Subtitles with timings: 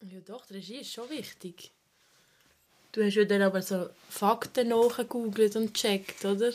[0.00, 1.72] Ja doch, die Regie ist schon wichtig.
[2.92, 6.52] Du hast ja dann aber so Fakten nachgegoogelt und gecheckt, oder?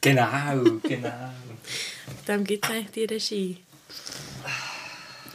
[0.00, 1.32] Genau, genau.
[2.26, 3.56] Dann gibt es eigentlich die Regie.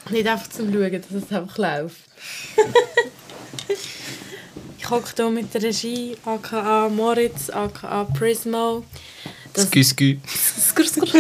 [0.10, 2.02] Nicht einfach zum Schauen, dass es einfach läuft.
[4.78, 8.86] ich hocke hier mit der Regie, aka Moritz, aka Prismo.
[9.54, 10.18] Das, Skü,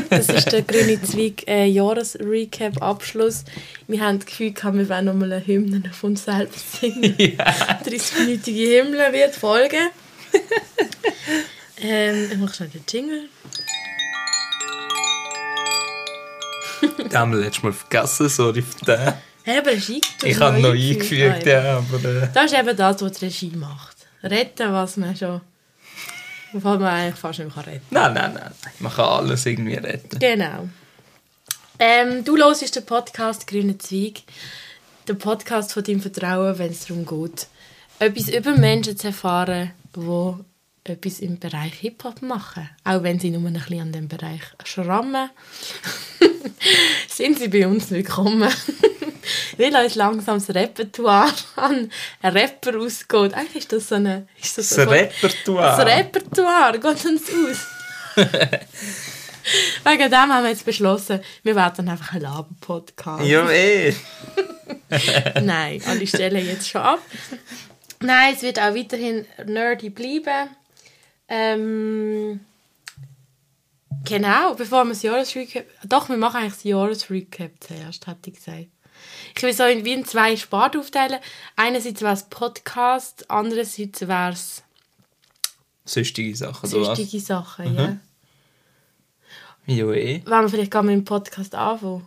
[0.09, 3.43] das ist der grüne Zweig äh, Jahresrecap Abschluss.
[3.87, 7.15] Wir haben das Gefühl, wir wollen nochmal eine Hymne auf uns selbst singen.
[7.19, 7.45] Ja.
[7.85, 9.89] 30-minütige Hymne wird folgen.
[11.81, 13.29] ähm, ich mache schnell den Jingle.
[16.97, 19.13] Den haben wir letztes Mal vergessen, sorry für den.
[19.43, 21.21] Hey, aber Regie, Ich habe noch eingefügt.
[21.21, 22.09] eingefügt, ja, aber...
[22.23, 23.97] Äh, Das ist eben das, was die Regie macht.
[24.23, 25.41] Retten, was man schon...
[26.53, 28.51] Was man eigentlich fast nicht mehr retten nein, nein, nein.
[28.79, 30.19] Man kann alles irgendwie retten.
[30.19, 30.67] Genau.
[31.79, 34.23] Ähm, du hörst den Podcast «Grüne Zweig».
[35.07, 37.47] Der Podcast von deinem Vertrauen, wenn es darum geht,
[37.97, 40.33] etwas über Menschen zu erfahren, die
[40.83, 42.69] etwas im Bereich Hip-Hop machen.
[42.83, 45.29] Auch wenn sie nur ein bisschen an dem Bereich schrammen.
[47.07, 48.51] sind sie bei uns willkommen.
[49.57, 53.33] Weil uns langsam das Repertoire an einen Rapper ausgeht.
[53.35, 54.27] Eigentlich ist das so eine...
[54.41, 55.77] Ist das Das so- Repertoire.
[55.77, 57.67] das Repertoire geht uns aus.
[59.83, 63.25] Wegen dem haben wir jetzt beschlossen, wir werden einfach ein Laber-Podcast.
[63.25, 63.93] Ja, eh.
[65.41, 66.99] Nein, alle stellen jetzt schon ab.
[68.01, 70.49] Nein, es wird auch weiterhin nerdy bleiben.
[71.33, 72.41] Ähm,
[74.03, 75.65] genau, bevor wir das Jahresrecap...
[75.85, 78.67] Doch, wir machen eigentlich das Jahresrecap zuerst, hätte ich gesagt.
[79.35, 81.19] Ich will so in, wie in zwei Sparten aufteilen.
[81.55, 84.63] Einerseits wäre es Podcast, andererseits wäre es
[85.85, 86.97] Sonstige Sachen, oder was?
[86.97, 87.97] sonstige Sachen, ja.
[89.67, 90.21] Ja, eh.
[90.25, 92.05] Wollen wir vielleicht gar mit dem Podcast anfangen?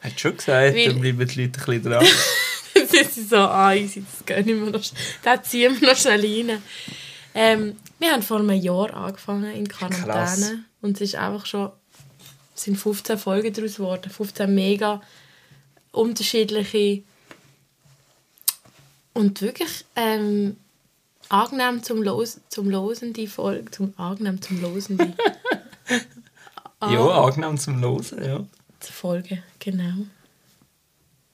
[0.00, 2.06] Hat schon gesagt, Weil- dann bleiben die Leute ein bisschen dran.
[2.88, 4.84] Sind sie so, ah, easy, das gehen wir noch,
[5.22, 6.62] das ziehen wir noch schnell rein.
[7.36, 10.04] Ähm, wir haben vor einem Jahr angefangen in Quarantäne.
[10.06, 10.52] Krass.
[10.80, 11.70] Und es ist einfach schon,
[12.54, 14.10] es sind 15 Folgen daraus geworden.
[14.10, 15.02] 15 mega
[15.92, 17.02] unterschiedliche
[19.12, 20.56] und wirklich ähm,
[21.28, 25.12] angenehm zum Los, zum Losen die Folge, zum angenehm zum Losen die
[26.82, 28.44] Ja, angenehm zum Hören, ja.
[28.80, 30.04] Folge, genau.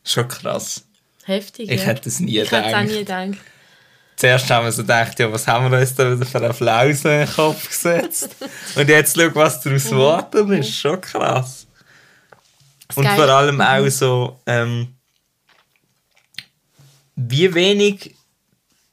[0.04, 0.84] Schon krass.
[1.24, 1.86] Heftig, Ich ja.
[1.88, 2.88] hätte es nie Ich hätte es auch gedacht.
[2.88, 3.44] nie gedacht.
[4.16, 7.12] Zuerst haben wir so gedacht, ja, was haben wir uns da wieder für eine Flause
[7.12, 8.36] in den Kopf gesetzt?
[8.76, 9.88] Und jetzt schau, was daraus Mhm.
[9.90, 10.76] geworden ist.
[10.76, 11.66] Schon krass.
[12.94, 14.94] Und vor allem auch so, ähm,
[17.16, 18.14] wie wenig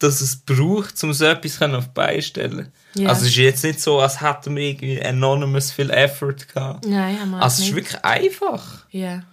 [0.01, 2.71] dass es braucht, um so etwas auf die Beine zu stellen.
[2.95, 3.09] Ja.
[3.09, 6.85] Also es ist jetzt nicht so, als hätten wir irgendwie anonymous viel Effort gehabt.
[6.85, 7.75] Nein, haben wir Also es ist nicht.
[7.75, 8.85] wirklich einfach.
[8.91, 9.23] Ja.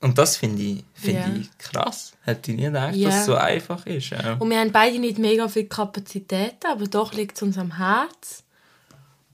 [0.00, 1.34] Und das finde ich, finde Ja.
[1.40, 2.12] ich krass.
[2.22, 3.08] Hätte ich nie gedacht, Ja.
[3.08, 4.10] dass es so einfach ist.
[4.10, 4.34] Ja.
[4.34, 8.44] Und wir haben beide nicht mega viel Kapazität, aber doch liegt es uns am Herz.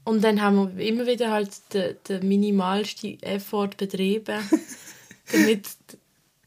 [0.04, 4.38] Und dann haben wir immer wieder halt den, den minimalsten Effort betrieben,
[5.32, 5.66] damit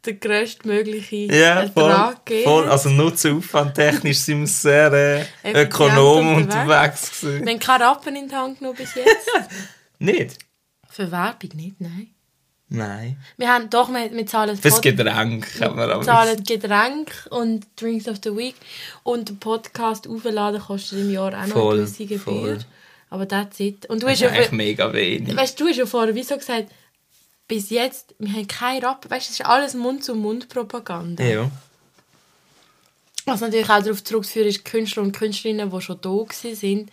[0.06, 1.28] der größtmögliche
[1.74, 2.44] voll, Ertrag geht.
[2.44, 2.70] voll.
[2.70, 4.94] Also Nutzen-Aufwand technisch sind wir sehr
[5.44, 7.24] äh, ökonom unterwegs.
[7.24, 9.28] unterwegs Wir haben keine Rappen in den Hand genommen bis jetzt.
[10.00, 10.38] Nicht?
[10.90, 12.10] Für Werbung nicht, nein.
[12.70, 13.16] Nein.
[13.38, 18.08] Wir haben doch, wir, wir zahlen Fürs Pod- Getränk haben wir zahlen Getränk und Drinks
[18.10, 18.56] of the Week.
[19.04, 22.20] Und der Podcast aufladen kostet im Jahr auch noch Voll, eine gewisse Gebühr.
[22.20, 22.60] voll.
[23.10, 23.86] Aber that's it.
[23.86, 25.34] Und du Das hast ist ja, eigentlich mega wenig.
[25.36, 26.68] weißt, du hast ja vorher wieso gesagt,
[27.48, 29.10] bis jetzt, wir haben keinen Rappen.
[29.10, 31.24] Weißt du, das ist alles Mund-zu-Mund-Propaganda.
[31.24, 31.50] Ja.
[33.26, 36.92] Was natürlich auch darauf zurückzuführen ist, Künstler und Künstlerinnen, die schon da waren,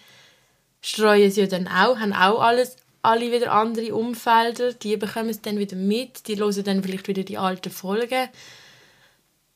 [0.83, 5.43] streuen sie ja dann auch, haben auch alles, alle wieder andere Umfelder, die bekommen es
[5.43, 8.29] dann wieder mit, die hören dann vielleicht wieder die alten Folgen.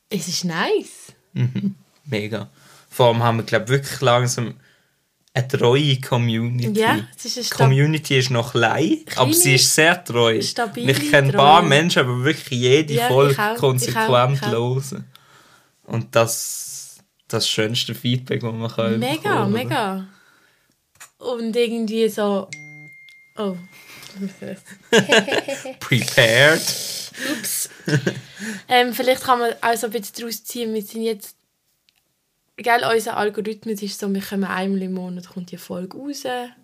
[0.09, 1.13] Es ist nice.
[2.05, 2.49] Mega.
[2.89, 4.55] Vor allem haben wir, glaube ich, wirklich langsam
[5.33, 6.79] eine treue Community.
[6.79, 10.41] Ja, es ist eine Stab- Community ist noch klein, aber sie ist sehr treu.
[10.41, 11.61] stabile Ich kenne ein paar.
[11.61, 15.05] Menschen, aber wirklich jede Ja, Folge auch, konsequent hören.
[15.83, 16.97] Und das
[17.27, 20.07] das schönste Feedback, das man kann Mega, bekommen, mega.
[21.19, 22.49] Und irgendwie so.
[23.39, 23.55] Oh.
[25.79, 26.61] Prepared.
[27.31, 27.69] Ups.
[28.67, 31.37] ähm, vielleicht kann man auch so ein bisschen daraus ziehen, wir sind jetzt.
[32.57, 36.23] Gell, unser Algorithmus ist so, wir kommen einmal im Monat kommt die Folge raus.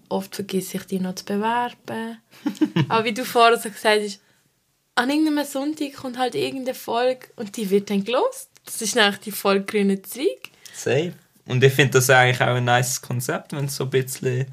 [0.10, 2.18] Oft vergesse ich die noch zu bewerben.
[2.90, 4.20] Aber wie du vorher so gesagt hast,
[4.96, 8.50] an irgendeinem Sonntag kommt halt irgendeine Folge und die wird dann gelost.
[8.66, 10.50] Das ist nämlich die Folge Grüne Zweig.
[10.74, 11.14] Safe.
[11.46, 14.48] Und ich finde das eigentlich auch ein nice Konzept, wenn es so ein bisschen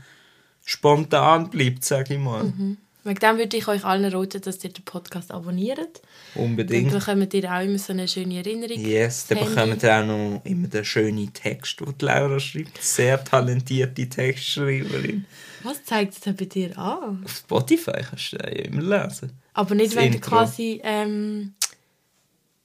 [0.64, 2.44] spontan bleibt, sage ich mal.
[2.44, 2.78] Mhm.
[3.04, 6.00] Wegen dem würde ich euch allen raten, dass ihr den Podcast abonniert.
[6.34, 6.92] Dann Unbedingt.
[6.92, 8.78] bekommt ihr auch immer so eine schöne Erinnerung.
[8.78, 12.80] Yes, dann bekommt ihr auch noch immer den schönen Text, den die Laura schreibt.
[12.80, 15.24] Sehr talentierte Textschreiberin.
[15.64, 17.22] Was zeigt es denn bei dir an?
[17.24, 19.32] Auf Spotify kannst du den ja immer lesen.
[19.54, 20.30] Aber nicht, Das wenn du Intro.
[20.30, 21.54] quasi ähm,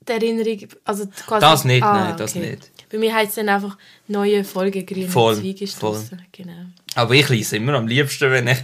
[0.07, 0.67] die Erinnerung...
[0.85, 2.71] Also quasi, Das nicht, nein, das nicht.
[2.91, 3.75] Bei mir heisst es dann einfach
[4.07, 5.93] «Neue Folge grüne Voll, ist voll.
[5.93, 6.21] draussen».
[6.31, 6.53] Genau.
[6.97, 8.57] Aber ich lese immer am liebsten, wenn ich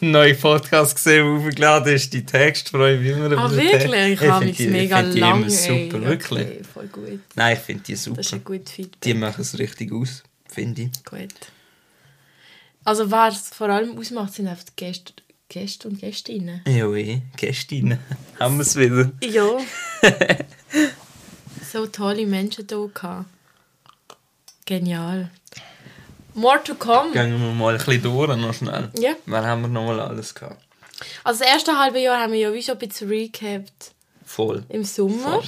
[0.00, 3.56] einen neuen Podcast sehe, der aufgeladen ist, die Texte, freue ich mich immer Ah, über
[3.56, 4.12] den wirklich?
[4.22, 6.04] Ich habe mich die- mega find die lang, immer super, ey.
[6.04, 6.46] wirklich.
[6.46, 7.20] Okay, voll gut.
[7.34, 8.16] Nein, ich finde die super.
[8.18, 9.00] Das ist ein gutes Feedback.
[9.00, 11.04] Die machen es richtig aus, finde ich.
[11.04, 11.34] Gut.
[12.84, 15.12] Also was vor allem ausmacht, sind einfach die Gäste,
[15.48, 16.62] Gäste und Gästinnen.
[16.68, 17.98] Ja, eh, Gästinnen.
[18.38, 19.10] Haben wir es wieder.
[19.20, 19.58] Ja.
[21.72, 23.24] so tolle Menschen hier.
[24.64, 25.30] Genial.
[26.34, 27.12] More to come.
[27.12, 28.90] Gehen wir mal ein bisschen durch, noch schnell.
[28.98, 29.14] Ja.
[29.26, 30.62] Wann haben wir noch mal alles gehabt?
[31.24, 33.92] Also das erste halbe Jahr haben wir ja wie schon ein bisschen recapped
[34.24, 34.64] Voll.
[34.68, 35.40] im Sommer.
[35.40, 35.44] Voll.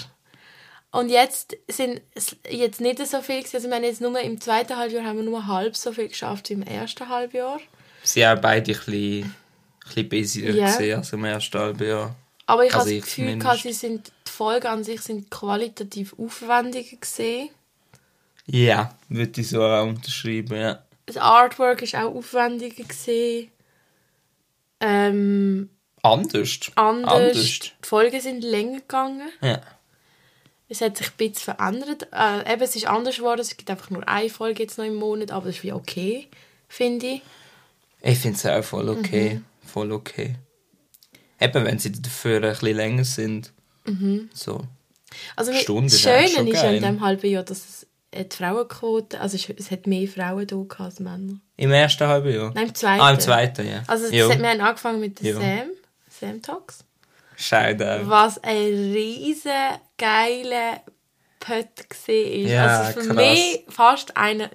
[0.92, 3.56] Und jetzt sind es jetzt nicht so viel gewesen.
[3.56, 6.50] Also wir haben jetzt nur im zweiten Halbjahr haben wir nur halb so viel geschafft
[6.50, 7.60] wie im ersten Halbjahr.
[8.02, 9.34] Sie haben beide ein bisschen, ein
[9.86, 10.66] bisschen busier Ja.
[10.66, 12.14] gesehen als im ersten halben Jahr.
[12.46, 15.30] Aber ich Also habe ich das Gefühl, gehabt, sie sind, die Folgen an sich sind
[15.30, 17.48] qualitativ aufwendiger gesehen.
[18.46, 20.84] Ja, würde ich so auch unterschreiben, ja.
[21.06, 23.50] Das Artwork ist auch aufwendiger gesehen.
[24.80, 25.70] Ähm,
[26.02, 26.58] Anders.
[26.74, 27.60] anders.
[27.60, 29.30] Die Folgen sind länger gegangen.
[29.40, 29.60] Ja.
[30.68, 32.08] Es hat sich ein bisschen verändert.
[32.12, 33.40] Äh, eben, es ist anders geworden.
[33.40, 36.28] Es gibt einfach nur eine Folge jetzt noch im Monat, aber das ist wie okay,
[36.66, 37.22] finde ich.
[38.00, 39.34] Ich finde es auch voll okay.
[39.34, 39.44] Mhm.
[39.64, 40.34] Voll okay.
[41.38, 43.52] Eben, wenn sie dafür ein bisschen länger sind.
[43.84, 44.30] Mhm.
[44.32, 44.62] So.
[45.36, 49.48] Also Stunde das Schöne ist an diesem halben Jahr, dass es die Frauenquote, also es,
[49.48, 51.34] es hat mehr Frauen da als Männer.
[51.56, 52.52] Im ersten halben Jahr?
[52.54, 53.00] Nein, im zweiten.
[53.00, 53.82] Ah, im zweiten, ja.
[53.86, 54.30] Also das Jo.
[54.30, 55.34] hat, wir haben angefangen mit der.
[55.34, 55.70] Sam,
[56.08, 56.84] Sam Talks.
[57.36, 58.08] Shoutout.
[58.08, 59.50] Was ein riesen
[59.96, 60.80] geiler
[61.40, 62.14] Pött war.
[62.14, 63.16] Ja, also für krass.
[63.16, 64.50] mich fast einer,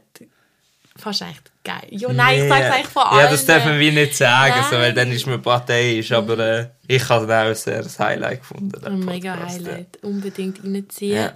[0.96, 1.88] fast echt geil.
[1.90, 3.20] Ja, nein, ich sage es eigentlich von allen.
[3.26, 6.12] Ja, das dürfen wir nicht sagen, so, weil dann ist man parteiisch.
[6.12, 8.70] Aber äh, ich habe auch sehr ein Highlight gefunden.
[8.70, 9.68] den Ein mega Podcast, ja.
[9.68, 10.04] Highlight.
[10.04, 11.16] Unbedingt reinziehen.
[11.16, 11.34] Ja.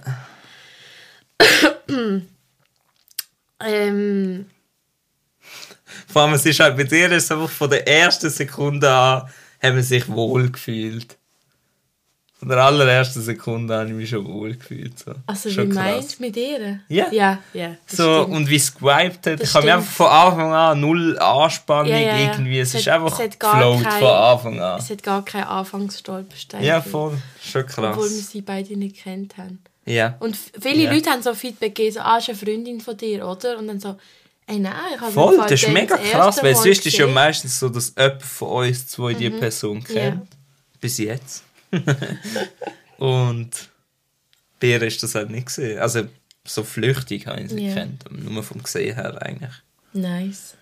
[3.64, 4.46] Ähm,
[6.08, 9.28] Vor allem, es ist halt bei dir ist einfach von der ersten Sekunde an,
[9.62, 11.16] haben wir sich wohl gefühlt.
[12.38, 14.98] Von der allerersten Sekunde an habe ich mich schon wohl gefühlt.
[14.98, 15.12] So.
[15.28, 15.84] also Schon wie krass.
[15.84, 16.80] meinst du mit ihr?
[16.88, 17.06] Ja.
[17.12, 17.76] Ja, ja.
[17.86, 18.36] So, stimmt.
[18.36, 19.40] und wie es gewiped hat.
[19.40, 22.32] Das ich habe mich einfach von Anfang an null Anspannung Ja, ja, ja.
[22.32, 22.58] irgendwie.
[22.58, 24.78] Es, Es ist hat- einfach geflowt kein- von Anfang an.
[24.80, 26.64] Es hat gar keinen Anfangsstolperstein.
[26.64, 27.16] Ja, voll.
[27.40, 28.30] Schon Obwohl wir krass.
[28.32, 29.60] sie beide nicht kennt haben.
[29.84, 30.16] Ja.
[30.20, 30.92] Und viele Ja.
[30.92, 33.58] Leute haben so Feedback gegeben, so, ah, ist eine Freundin von dir, oder?
[33.58, 33.96] Und dann so,
[34.46, 37.06] ey, nein, ich habe Voll, das ist mega das krass, weil sonst ist ja.
[37.06, 37.14] Mhm.
[37.14, 40.28] meistens so, dass jemand von uns zwei die Person kennt.
[40.80, 41.44] Bis jetzt.
[42.98, 43.50] Und
[44.60, 45.78] bei ihr ist das halt nicht gesehen.
[45.78, 46.02] Also
[46.44, 47.86] so flüchtig habe ich sie Ja.
[48.04, 49.52] aber nur vom Gesehen her eigentlich.
[49.92, 50.54] Nice.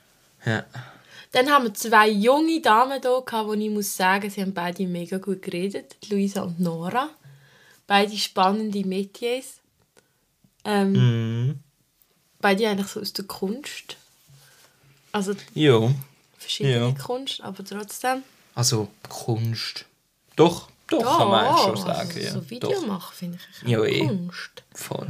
[0.45, 0.65] Ja.
[1.33, 4.87] Dann haben wir zwei junge Damen hier, gehabt, wo ich muss sagen, sie haben beide
[4.87, 5.97] mega gut geredet.
[6.03, 7.11] Die Luisa und Nora.
[7.91, 9.59] Beide spannende Metiers.
[10.65, 11.59] Ähm, Mhm.
[12.41, 13.97] Beide eigentlich so aus der Kunst.
[15.11, 15.93] Also Jo.
[16.39, 16.93] verschiedene Ja.
[16.93, 18.23] Kunst, aber trotzdem.
[18.55, 19.87] Also Kunst.
[20.37, 21.99] Doch, doch, kann man schon sagen.
[22.11, 22.31] also ja.
[22.31, 22.87] So Video Doch.
[22.87, 24.07] machen finde ich Ja, eh.
[24.07, 24.63] Kunst.
[24.73, 25.09] Voll.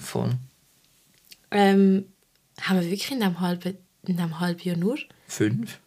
[0.00, 0.32] Voll.
[1.52, 2.12] Ähm,
[2.62, 4.98] haben wir wirklich in diesem halben, in diesem halben Jahr nur?
[5.28, 5.78] Fünf.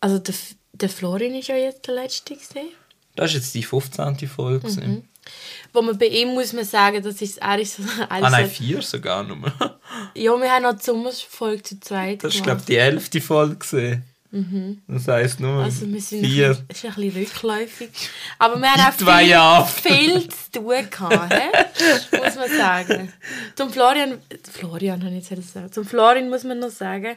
[0.00, 0.34] Also der,
[0.72, 2.70] der Florin ist ja jetzt der letzte gesehen.
[3.14, 4.26] Das ist jetzt die 15.
[4.26, 4.60] Folge.
[4.60, 5.06] gewesen.
[5.72, 9.24] Wo man bei ihm muss man sagen, das ist ist so Ah nein, vier sogar
[9.24, 9.38] nur.
[10.14, 13.56] Ja, wir haben noch die Sommerfolge zu zweit Das ist, glaube die elfte Folge.
[13.56, 14.04] gewesen.
[14.86, 16.50] Das heisst nur Also wir sind vier.
[16.50, 17.88] Ein, ist ein bisschen rückläufig.
[18.38, 21.32] Aber wir haben auch viel, viel zu tun gehabt,
[22.12, 23.12] muss man sagen.
[23.56, 24.18] Zum Florian,
[24.52, 25.72] Florian habe ich jetzt gesagt.
[25.72, 27.16] Zum Florian muss man noch sagen,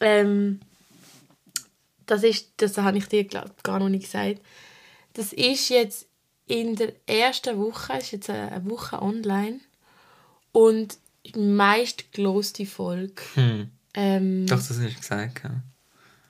[0.00, 0.60] ähm,
[2.06, 4.40] das ist, das habe ich dir glaub, gar noch nicht gesagt.
[5.12, 6.06] Das ist jetzt
[6.52, 9.60] in der ersten Woche, ist jetzt eine Woche online
[10.52, 13.22] und die meistgeloste Folge.
[13.34, 13.70] Hm.
[13.94, 15.42] Ähm, Doch, das hast du gesagt.
[15.44, 15.50] Ja.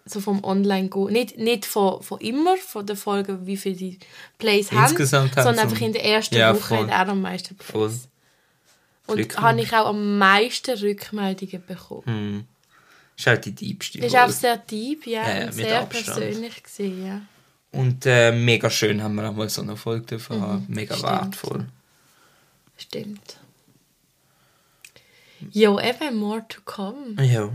[0.05, 3.99] so vom online go nicht nicht von, von immer von der Folge wie viele die
[4.39, 6.91] Plays Insgesamt haben sondern einfach in der ersten Ja, Woche voll.
[6.91, 8.01] hat er am meisten Plays Voll.
[9.07, 12.45] und habe ich auch am meisten Rückmeldungen bekommen Hm.
[13.17, 14.25] Ist halt die diebste ist Folge.
[14.27, 16.07] auch sehr deep ja, mit sehr Abstand.
[16.19, 17.21] persönlich gesehen ja
[17.73, 20.67] Und äh, mega schön haben wir auch mal so eine Folge dürfen haben.
[20.69, 20.99] Mega Mhm.
[20.99, 21.13] stimmt.
[21.13, 21.67] wertvoll.
[22.77, 23.39] stimmt
[25.51, 27.51] ja eben more to come Ja.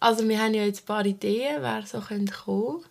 [0.00, 2.84] also wir haben ja jetzt ein paar Ideen wer so könnte kommen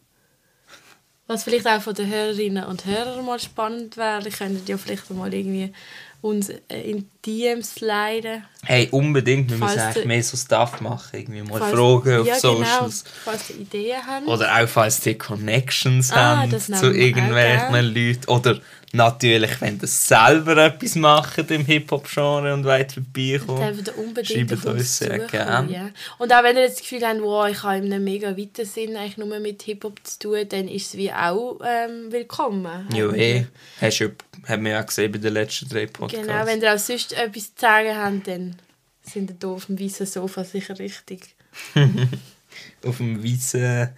[1.28, 5.34] Was vielleicht auch von den Hörerinnen und Hörern mal spannend wäre, könntet ja vielleicht mal
[5.34, 5.74] irgendwie
[6.22, 8.44] uns äh, in DMs leiden.
[8.64, 9.50] Hey, unbedingt.
[9.50, 11.10] Wir Falls müssen eigentlich mehr so Stuff machen.
[11.20, 13.04] Irgendwie mal Fragen auf ja, Genau, Socials.
[13.24, 14.28] falls ihr Ideen habt.
[14.28, 17.94] Oder auch falls die Connections Ah, haben zu auch irgendwelchen gern.
[17.94, 18.28] Leuten.
[18.32, 18.60] Oder
[18.96, 25.28] natürlich, wenn ihr selber etwas macht im Hip-Hop-Genre und weit unbedingt Schreibt uns sehr zukommen,
[25.30, 25.70] gern.
[25.70, 25.90] Ja.
[26.18, 28.66] Und auch wenn ihr jetzt das Gefühl habt, wow, ich habe in einem mega weiten
[28.66, 32.88] Sinn eigentlich nur mit Hip-Hop zu tun, dann ist es wie auch ähm, willkommen.
[32.94, 33.46] Ja, eh.
[33.82, 34.12] Hast du,
[34.48, 36.26] haben wir ja gesehen bei den letzten drei Podcasts.
[36.26, 38.56] Genau, wenn ihr auch sonst etwas zu sagen habt, dann
[39.02, 41.36] sind ihr hier auf dem weißen Sofa sicher richtig.
[42.86, 43.90] Auf dem weißen,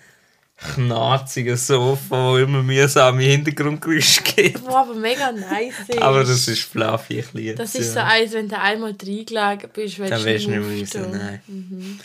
[0.58, 4.66] knarzigen Sofa, wo immer mühsame Hintergrundgeräusche gibt.
[4.66, 6.02] Wo aber mega nice ist.
[6.02, 10.00] Aber das ist fluffy, ich liebe Das ist so eins, wenn du einmal reingelegen bist,
[10.00, 12.00] willst Dann du nicht mehr raus, nein.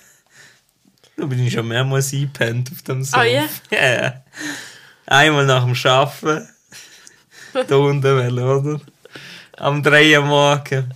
[1.16, 3.20] Da bin ich schon mehrmals eingepennt auf dem Sofa.
[3.20, 3.48] Ah, ja?
[3.70, 4.24] Ja.
[5.06, 6.48] Einmal nach dem Arbeiten.
[7.68, 8.80] da unten, oder?
[9.58, 10.92] Am 3 Uhr morgen.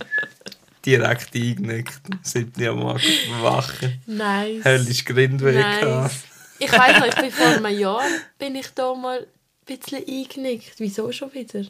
[0.85, 2.01] Direkt eingenickt.
[2.11, 3.01] Am 7 Uhr morgen
[3.41, 4.01] wachen.
[4.07, 4.65] Nice.
[4.65, 6.23] Höllisch Grindweg nice.
[6.59, 8.01] Ich weiß noch, ich bin vor einem Jahr
[8.39, 9.25] bin ich da mal ein
[9.65, 10.73] bisschen eingenickt.
[10.77, 11.63] Wieso schon wieder?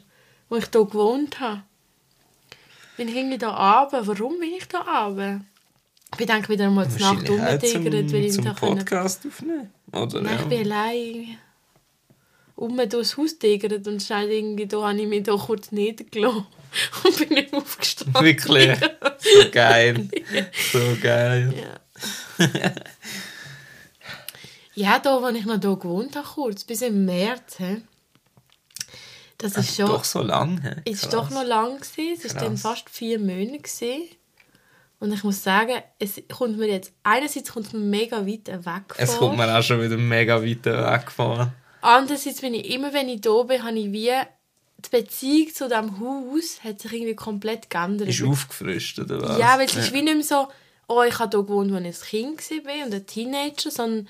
[0.48, 1.62] Wo ich hier gewohnt habe.
[2.96, 4.06] Bin ich irgendwie da runter.
[4.06, 5.40] Warum bin ich da runter?
[6.12, 9.70] Ich bin dann wieder mal zur Nacht rumgetigert, weil ich zum, da können- Podcast aufnehmen.
[9.92, 10.22] Oder?
[10.22, 10.40] Nein, ja.
[10.42, 11.38] ich bin allein
[12.56, 16.46] um durchs Haus tigert und schnell irgendwie da habe ich mich da kurz niedergelassen
[17.04, 18.22] und bin nicht aufgestanden.
[18.24, 18.78] Wirklich.
[19.18, 20.08] So geil.
[20.72, 21.54] So geil.
[21.56, 22.72] Ja.
[24.74, 27.58] ja, da, wo ich noch da gewohnt habe, kurz, bis im März.
[27.58, 27.82] He.
[29.38, 29.86] Das ist schon...
[29.86, 30.82] Doch so lang.
[30.84, 31.10] ist Krass.
[31.10, 32.20] doch noch lang gewesen.
[32.24, 32.62] Es war dann Krass.
[32.62, 33.58] fast vier Monate.
[33.58, 34.02] Gewesen.
[35.00, 36.92] Und ich muss sagen, es kommt mir jetzt...
[37.04, 39.28] Einerseits kommt es mir mega weit weg Es vor.
[39.28, 41.52] kommt mir auch schon wieder mega weit weggefahren.
[41.80, 44.12] Andererseits bin ich immer, wenn ich da bin, habe ich wie...
[44.78, 48.08] Die Beziehung zu diesem Haus hat sich irgendwie komplett geändert.
[48.08, 49.38] Ist aufgefrischt, oder was?
[49.38, 50.48] Ja, weil es ist wie nicht mehr so,
[50.86, 54.08] oh, ich habe hier gewohnt, als ich ein Kind war und ein Teenager, sondern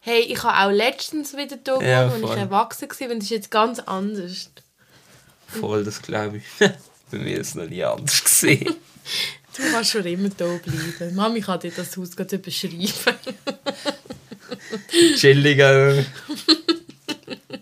[0.00, 3.24] hey, ich habe auch letztens wieder hier gewohnt, Ja, als ich erwachsen war und es
[3.24, 4.50] ist jetzt ganz anders.
[5.46, 6.44] Voll, das glaube ich.
[7.10, 8.74] Bei mir ist es noch nie anders gesehen.
[9.56, 10.60] Du kannst schon immer hier
[10.96, 11.16] bleiben.
[11.16, 12.88] Mami kann dir das Haus gerade beschreiben.
[15.16, 16.04] Chilliger.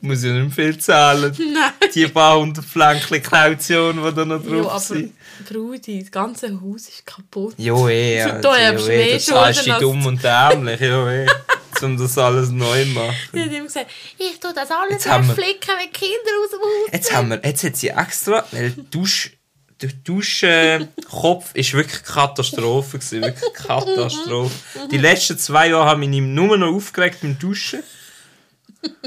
[0.08, 1.36] Muss ja nicht viel zahlen.
[1.52, 1.90] Nein.
[1.94, 5.12] Die paar hundert Flänkchen Kaution, die da noch Ja, drauf aber sind.
[5.46, 7.54] Brudi, das ganze Haus ist kaputt.
[7.58, 8.22] Jo, eh.
[8.22, 9.12] Also, da jo, hast du eh.
[9.12, 10.80] Da zahlst du dumm und dämlich.
[10.80, 11.26] Jo, eh.
[11.82, 13.14] Um das alles neu zu machen.
[13.32, 13.86] Sie hat immer gesagt,
[14.18, 17.76] ich tue das alles flicken, wenn Kinder aus dem Haus Jetzt haben wir, jetzt hat
[17.76, 19.36] sie extra, weil der Dusch,
[19.80, 24.50] der Duschkopf ist wirklich Katastrophe gewesen, wirklich Katastrophe.
[24.90, 27.84] Die letzten zwei Jahre haben wir ihn nur noch aufgeregt beim Duschen.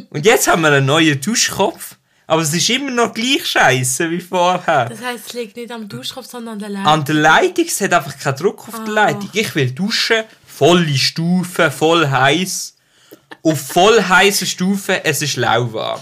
[0.10, 1.96] Und jetzt haben wir einen neuen Duschkopf,
[2.28, 4.86] aber es ist immer noch gleich scheiße wie vorher.
[4.90, 6.88] Das heisst, es liegt nicht am Duschkopf, sondern an der Leitung.
[6.88, 9.30] An der Leitung, es hat einfach keinen Druck auf der Leitung.
[9.34, 12.75] Ich will duschen, volle Stufe, voll heiß.
[13.44, 16.01] Auf voll heißen Stufen, es ist lauwarm.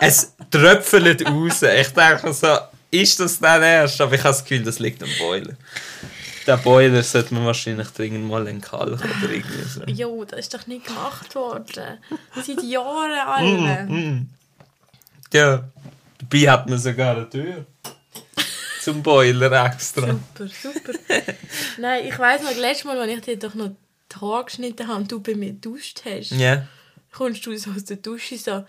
[0.00, 1.62] Es tröpfelt raus.
[1.62, 2.58] Ich denke so,
[2.90, 4.00] ist das dann erst?
[4.00, 5.54] Aber ich habe das Gefühl, das liegt am Boiler.
[6.48, 9.82] Der Boiler sollte man wahrscheinlich dringend mal entkalken oder irgendwie so.
[9.84, 11.98] Jo, das ist doch nicht gemacht worden.
[12.34, 13.84] Seit Jahren, Alter.
[13.84, 14.28] Mm.
[15.30, 15.68] Ja,
[16.18, 17.66] dabei hat man sogar eine Tür.
[18.80, 20.06] Zum Boiler extra.
[20.06, 20.92] Super, super.
[21.76, 23.72] Nein, ich weiss noch, letztes Mal, als ich dir doch noch
[24.10, 26.66] die Haare geschnitten habe und du bei mir geduscht hast, Ja.
[27.12, 28.64] kommst du so aus der Dusche so,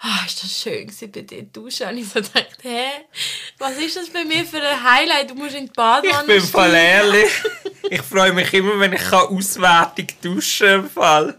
[0.00, 1.88] ah, ist das schön gewesen bei dir duschen?
[1.88, 2.84] Und ich so dachte, hä,
[3.58, 5.30] was ist das bei mir für ein Highlight?
[5.30, 6.74] Du musst in die Ich Badewanne bin voll steigen.
[6.76, 7.30] ehrlich.
[7.88, 10.80] Ich freue mich immer, wenn ich kann auswärtig duschen kann.
[10.84, 11.38] im Fall.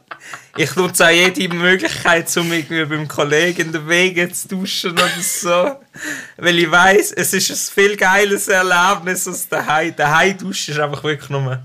[0.58, 5.10] Ich nutze auch jede Möglichkeit, um irgendwie beim Kollegen in den Wegen zu duschen oder
[5.22, 5.76] so.
[6.38, 9.96] Weil ich weiss, es ist ein viel geiles Erlebnis als daheim.
[9.96, 11.64] Daheim duschen ist einfach wirklich nur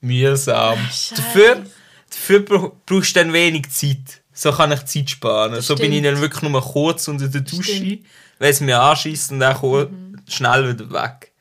[0.00, 0.78] mühsam.
[0.88, 1.14] Scheiße.
[1.16, 1.64] Dafür,
[2.10, 4.22] dafür bra- brauchst du dann wenig Zeit.
[4.40, 5.60] So kann ich Zeit sparen.
[5.60, 6.06] so bin ich stimmt.
[6.16, 8.06] dann wirklich nur kurz unter der Dusche, Stimmt.
[8.38, 9.90] weil es mir anschießt und dann kur-
[10.28, 11.32] schnell wieder weg.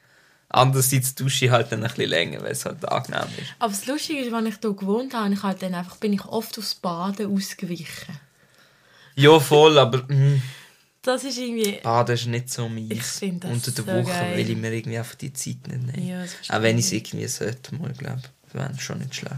[0.49, 3.53] Andererseits dusche ich halt dann ein bisschen länger, weil es halt angenehm ist.
[3.59, 6.25] Aber das Lustige ist, als ich hier gewohnt habe, ich halt dann einfach, bin ich
[6.25, 8.17] oft aufs Baden ausgewichen.
[9.15, 10.41] Ja, voll, aber mm,
[11.03, 11.73] Das ist irgendwie...
[11.83, 14.37] Baden ist nicht so das Unter der so Woche geil.
[14.37, 16.07] will ich mir irgendwie einfach die Zeit nicht nehmen.
[16.07, 18.53] Ja, das Auch wenn ich es irgendwie sollte, mal, glaube ich.
[18.55, 19.35] wäre schon nicht schlecht.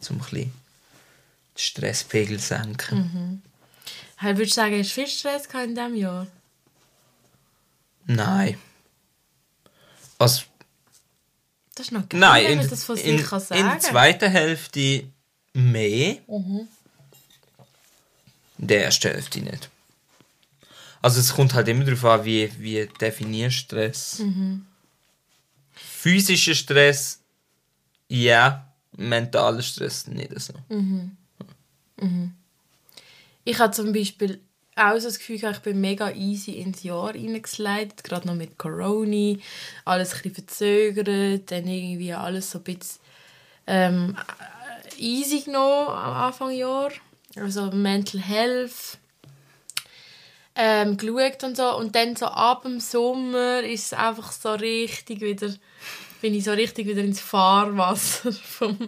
[0.00, 0.63] Zum ein bisschen
[1.56, 3.42] Stresspegel senken.
[4.20, 4.36] Mhm.
[4.36, 6.26] Würdest du sagen, hast du viel Stress in diesem Jahr?
[8.06, 8.58] Nein.
[10.18, 10.42] Also,
[11.74, 13.68] Das ist noch geil, nein, wenn in, man das von sich in, kann in sagen
[13.68, 15.08] der zweiten Hälfte
[15.52, 16.18] mehr.
[16.26, 16.68] Mhm.
[18.58, 19.68] In der ersten Hälfte nicht.
[21.02, 24.22] Also es kommt halt immer darauf an, wie, wie definierst Stress.
[25.74, 27.20] Physischer Stress,
[28.08, 28.72] ja.
[28.96, 30.54] Mentaler Stress nicht so.
[33.44, 34.40] Ich habe zum Beispiel
[34.76, 39.38] auch das Gefühl, ich bin mega easy ins Jahr hineingeslidet, gerade noch mit Corona,
[39.84, 43.00] alles ein verzögert, dann irgendwie alles so ein bisschen
[43.66, 44.16] ähm,
[44.98, 46.90] easy genommen am Anfang Jahr,
[47.36, 48.98] also Mental Health
[50.56, 51.76] ähm, geschaut und so.
[51.76, 55.52] Und dann so ab dem Sommer ist es einfach so richtig wieder
[56.20, 58.78] bin ich so richtig wieder ins Fahrwasser vom,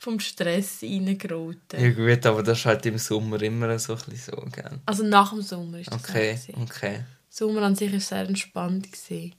[0.00, 1.78] vom Stress reingeraten.
[1.78, 4.80] Ja gut, aber das ist halt im Sommer immer so ein bisschen so, gell?
[4.86, 6.54] Also nach dem Sommer ist das Okay, gewesen.
[6.62, 7.04] okay.
[7.28, 8.90] Sommer an sich war sehr entspannt.
[8.90, 9.34] Gewesen.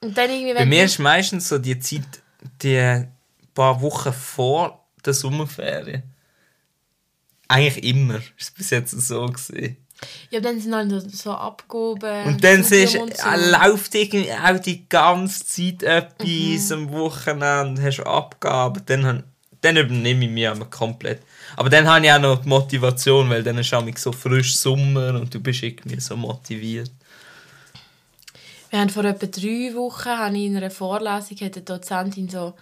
[0.00, 0.54] Und dann irgendwie...
[0.54, 2.22] Bei mir ist meistens so die Zeit,
[2.62, 3.06] die
[3.54, 6.02] paar Wochen vor der Sommerferien.
[7.48, 8.16] Eigentlich immer.
[8.16, 9.76] Ist es bis jetzt so gesehen.
[10.30, 12.24] Ja, dann sind halt so- abgehoben.
[12.26, 13.26] Und dann siehst und so.
[13.28, 16.72] äh, läuft irgendwie auch die ganze Zeit etwas Mhm.
[16.72, 19.22] am Wochenende, hast Abgaben, dann,
[19.60, 21.22] dann übernehme ich mich einmal komplett.
[21.56, 25.14] Aber dann habe ich auch noch die Motivation, weil dann ist es so frisch Sommer
[25.20, 26.90] und du bist irgendwie so motiviert.
[28.70, 32.54] Wir haben vor etwa drei Wochen habe ich in einer Vorlesung hat eine Dozentin so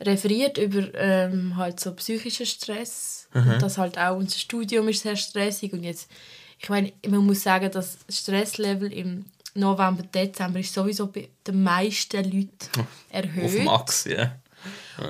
[0.00, 5.16] referiert über ähm, halt so psychischen Stress und das halt auch unser Studium ist sehr
[5.16, 5.72] stressig.
[5.72, 6.10] Und jetzt
[6.58, 12.24] ich meine man muss sagen das Stresslevel im November Dezember ist sowieso bei den meisten
[12.24, 14.36] Leuten erhöht Auf Max, ja.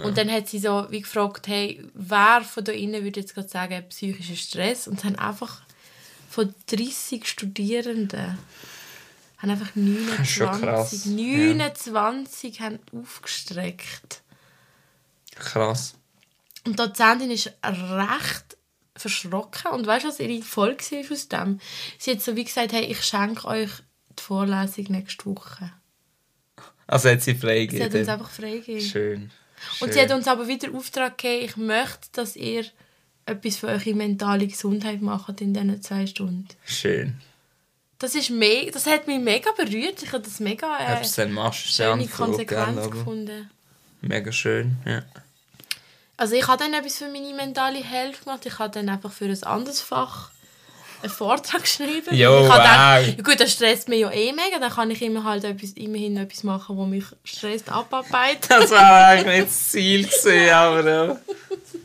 [0.04, 3.48] und dann hat sie so wie gefragt hey wer von da innen würde jetzt gerade
[3.48, 4.88] sagen psychischer Stress?
[4.88, 5.62] Und haben einfach
[6.28, 8.38] von 30 Studierenden
[9.38, 14.22] haben einfach Das ist schon krass, 29, 29 haben aufgestreckt.
[15.34, 15.94] Krass.
[16.66, 18.56] Und die Dozentin ist recht
[18.96, 19.70] verschrocken.
[19.72, 21.60] Und weißt du, was ihre Folge war aus dem?
[21.98, 23.70] Sie hat so wie gesagt, hey, ich schenke euch
[24.18, 25.70] die Vorlesung nächste Woche.
[26.86, 28.08] Also hat sie Sie hat uns freigegeben.
[28.08, 28.80] einfach freigegeben.
[28.80, 29.30] Schön.
[29.80, 29.92] Und Schön.
[29.92, 32.64] sie hat uns aber wieder Auftrag gegeben, ich möchte, dass ihr
[33.24, 36.46] etwas für eure mentale Gesundheit macht in diesen zwei Stunden.
[36.64, 37.16] Schön.
[37.98, 40.02] Das, ist me das hat mich mega berührt.
[40.02, 43.50] Ich habe das mega äh, es dann machst, schöne Konsequenz gefunden.
[44.02, 45.02] Mega schön, ja.
[46.16, 48.46] Also ich habe dann etwas für meine mentale Health gemacht.
[48.46, 50.30] Ich habe dann einfach für ein anderes Fach
[51.02, 52.14] einen Vortrag geschrieben.
[52.14, 52.58] Jo, ich wow.
[52.58, 54.58] ja gut, das stresst mich ja eh mega.
[54.58, 58.40] Dann kann ich immer halt etwas, immerhin etwas machen, was mich stresst, abarbeiten.
[58.48, 61.16] Das war eigentlich nicht das Ziel gewesen, aber ja.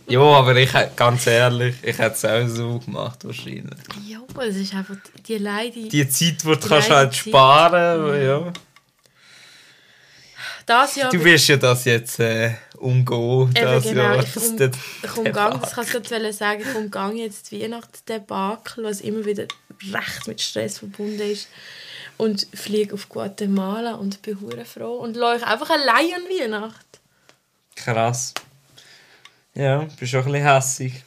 [0.08, 3.80] Ja, aber ich ganz ehrlich, ich hätte es auch so gemacht wahrscheinlich.
[4.06, 5.88] ja, es ist einfach die Leute...
[5.88, 8.54] Die Zeit, die du kannst leide halt sparen, aber ja.
[10.66, 11.12] das Jahr...
[11.12, 14.24] Du wirst ja das jetzt äh, umgehen, das genau, Jahr.
[14.24, 17.62] ich, Das um, dort- ich umgang, das kann ich gerade sagen, ich umgang jetzt die
[17.62, 19.46] Weihnachtsdebakel, was immer wieder
[19.92, 21.48] recht mit Stress verbunden ist.
[22.18, 26.86] Und fliege auf Guatemala und bin froh und euch einfach allein an Weihnacht.
[27.76, 28.34] Krass.
[29.56, 31.04] Ja, bist auch ein bisschen hässig.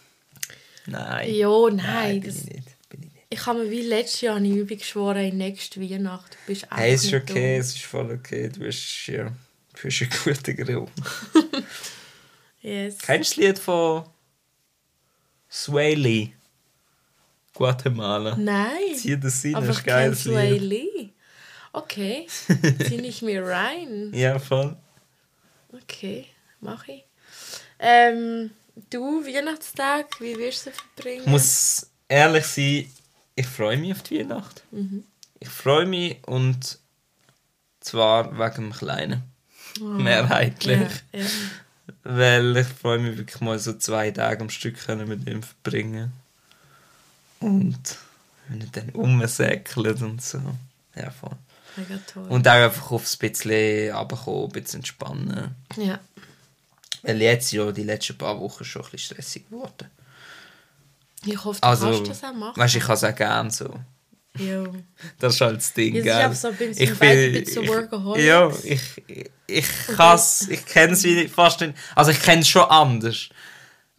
[0.86, 1.32] Nein.
[1.34, 2.20] Ja, nein.
[2.20, 2.88] bin das, ich nicht.
[2.90, 3.24] Bin ich nicht.
[3.30, 6.32] ich habe mir wie letztes Jahr eine Übung geschworen, in nächste Weihnacht.
[6.32, 7.60] Du bist Hey, es ist okay, dumm.
[7.60, 8.48] es ist voll okay.
[8.48, 9.30] Du bist, ja,
[9.74, 10.86] du bist ein guter Grill.
[12.64, 12.96] Yes.
[12.96, 14.08] Kennst du das Lied von
[15.50, 16.32] Sway Lee?
[17.52, 18.36] Guatemala.
[18.36, 18.94] Nein.
[18.96, 20.62] Zieh das rein, das ich ist geiles Lied.
[20.62, 21.10] Lee.
[21.74, 22.26] Okay.
[22.86, 24.12] Zieh ich mir rein.
[24.14, 24.76] Ja, voll.
[25.72, 26.26] Okay,
[26.60, 27.04] mache ich.
[27.78, 28.50] Ähm,
[28.88, 31.24] du, Weihnachtstag, wie wirst du verbringen?
[31.24, 32.90] Ich muss ehrlich sein,
[33.36, 34.64] ich freue mich auf die Weihnacht.
[34.70, 35.04] Mhm.
[35.38, 36.78] Ich freue mich und
[37.80, 39.33] zwar wegen dem Kleinen.
[39.80, 40.80] Mehrheitlich.
[41.12, 41.26] Ja, ja.
[42.04, 46.12] Weil ich freue mich wirklich mal so zwei Tage am Stück können mit ihm verbringen.
[47.40, 47.98] Und
[48.48, 50.40] wenn er dann rumsäckelt und so.
[50.94, 51.36] Ja, voll.
[51.76, 52.26] Mega toll.
[52.28, 55.54] Und auch einfach aufs bisschen runterkommen, ein bisschen entspannen.
[55.76, 55.98] ja.
[57.02, 59.90] Weil jetzt ja die letzten paar Wochen schon ein bisschen stressig geworden.
[61.26, 62.58] Ich hoffe, du Also, kannst das auch machen.
[62.58, 63.78] weißt du, ich kann es auch gerne so.
[64.38, 64.64] Ja.
[65.20, 66.12] Das ist halt das Ding, ist gell?
[66.12, 68.24] einfach so, bin- sind beide ein bisschen so Workaholics.
[68.26, 69.66] Ja, ich, ich, ich
[69.96, 71.74] kann's, ich es fast nicht.
[71.94, 73.28] Also ich kenne es schon anders.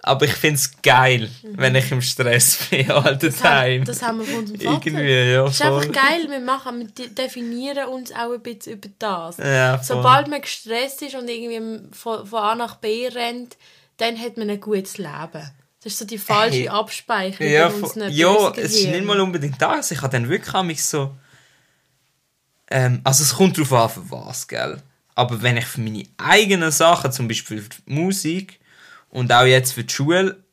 [0.03, 3.31] Aber ich finde es geil, wenn ich im Stress bin, all the Mhm.
[3.31, 3.83] Das, haben, time.
[3.85, 4.85] das haben wir von unserem Vater.
[4.87, 5.91] Irgendwie, ja, Es ist einfach voll.
[5.93, 9.37] geil, wir, machen, wir de- definieren uns auch ein bisschen über das.
[9.37, 9.81] Ja.
[9.81, 13.57] Sobald man gestresst ist und irgendwie von, von A nach B rennt,
[13.97, 15.49] dann hat man ein gutes Leben.
[15.85, 16.67] Das ist so die falsche Hey.
[16.69, 17.69] Abspeicherung Ja,
[18.07, 19.91] ja es ist nicht mal unbedingt das.
[19.91, 21.15] Ich habe dann wirklich an mich so.
[22.71, 24.81] Ähm, also es kommt darauf an, für was, gell?
[25.13, 28.59] Aber wenn ich für meine eigenen Sachen, zum Beispiel für die Musik
[29.11, 30.43] und auch jetzt für die Schule,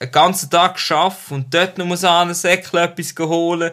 [0.00, 3.70] einen ganzen Tag geschafft und dort noch muss an Säckchen etwas holen,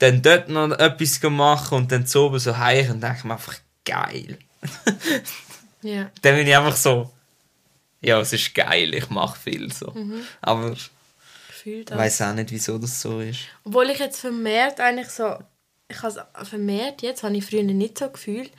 [0.00, 3.54] dann dort noch etwas machen und dann zu oben so heim und denke mir einfach,
[3.84, 4.36] geil.
[5.82, 6.10] Ja.
[6.22, 7.12] Dann bin ich einfach so,
[8.00, 9.94] ja, es ist geil, ich mache viel so.
[10.40, 10.76] Aber
[11.64, 13.40] ich weiß auch nicht, wieso das so ist.
[13.64, 15.38] Obwohl ich jetzt vermehrt eigentlich so,
[15.88, 18.50] ich habe es vermehrt jetzt, habe ich früher nicht so gefühlt.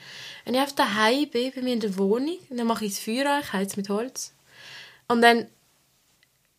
[0.45, 3.29] Wenn ich auf daheim bin, bei mir in der Wohnung, dann mache ich das Feuer
[3.29, 4.33] an, ich heiz mit Holz.
[5.07, 5.47] Und dann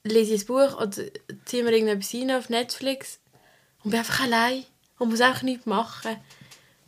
[0.04, 0.90] lese ich ein Buch oder
[1.44, 3.18] ziehe mir irgendetwas rein auf Netflix
[3.82, 4.64] und bin einfach allein
[4.98, 6.16] und muss einfach nichts machen.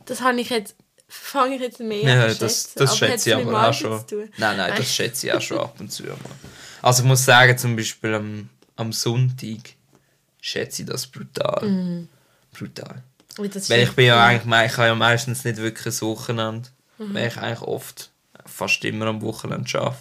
[0.05, 0.75] Das habe ich jetzt,
[1.11, 4.03] fange ich jetzt mehr Ja, an zu das, das schätze ich aber auch schon.
[4.37, 6.03] Nein, nein, das schätze ich auch schon ab und zu.
[6.07, 6.15] Mal.
[6.81, 9.75] Also ich muss sagen, zum Beispiel am, am Sonntag
[10.39, 12.07] schätze ich das brutal.
[12.53, 13.03] Brutal.
[13.37, 16.69] Aber das Weil ich bin ja eigentlich, ich habe ja meistens nicht wirklich ein Wochenende,
[16.97, 18.11] weil ich eigentlich oft,
[18.45, 19.97] fast immer am Wochenende arbeite.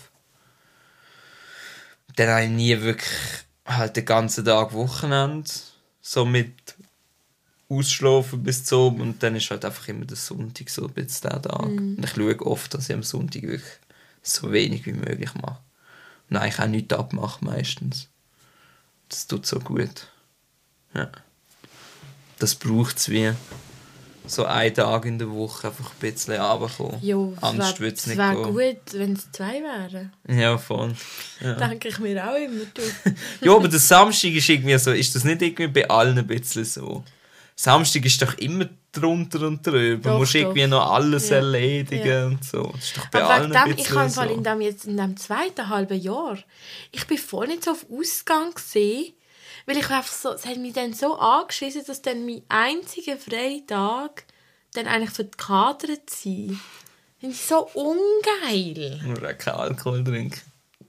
[2.16, 3.11] Dann habe ich nie wirklich
[3.66, 5.51] halt den ganzen Tag Wochenende,
[6.01, 6.55] so mit
[7.70, 11.40] ausschlafen bis zum und dann ist halt einfach immer der Sonntag so ein bisschen der
[11.40, 11.62] Tag.
[11.62, 13.78] Und ich schaue oft, dass ich am Sonntag wirklich
[14.22, 15.61] so wenig wie möglich mache.
[16.28, 18.09] Und eigentlich auch nichts abmache meistens.
[19.09, 20.09] Das tut so gut.
[20.94, 21.11] Ja
[22.40, 23.33] das braucht es wie
[24.26, 27.02] so einen Tag in der Woche einfach ein bisschen runterkommen.
[27.02, 28.76] Jo, es würde es wäre nicht wär gehen.
[28.85, 30.12] gut, wenn es zwei wären.
[30.28, 30.94] Ja, voll.
[31.40, 31.54] Ja.
[31.54, 32.64] Denke ich mir auch immer.
[32.72, 32.83] Du.
[33.46, 36.64] ja, aber der Samstag ist irgendwie so, ist das nicht irgendwie bei allen ein bisschen
[36.64, 37.04] so?
[37.62, 40.03] Samstag ist doch immer drunter und drüber.
[40.03, 40.40] Doch, du musst doch.
[40.40, 41.37] irgendwie noch alles Ja.
[41.37, 42.27] erledigen Ja.
[42.27, 42.62] und so.
[42.75, 44.23] Das ist doch bei Aber allen dem, ich habe so.
[44.23, 46.38] in dem jetzt in dem zweiten halben Jahr,
[46.90, 49.12] ich bin voll nicht so auf Ausgang gesehen,
[49.66, 53.61] weil ich einfach so, es hat mich dann so angeschissen, dass dann mein einziger freier
[53.66, 54.25] Tag
[54.73, 56.59] dann eigentlich für die Kader sein.
[57.20, 59.01] Finde ich so ungeil.
[59.14, 60.40] Auch keinen Alkohol trinken.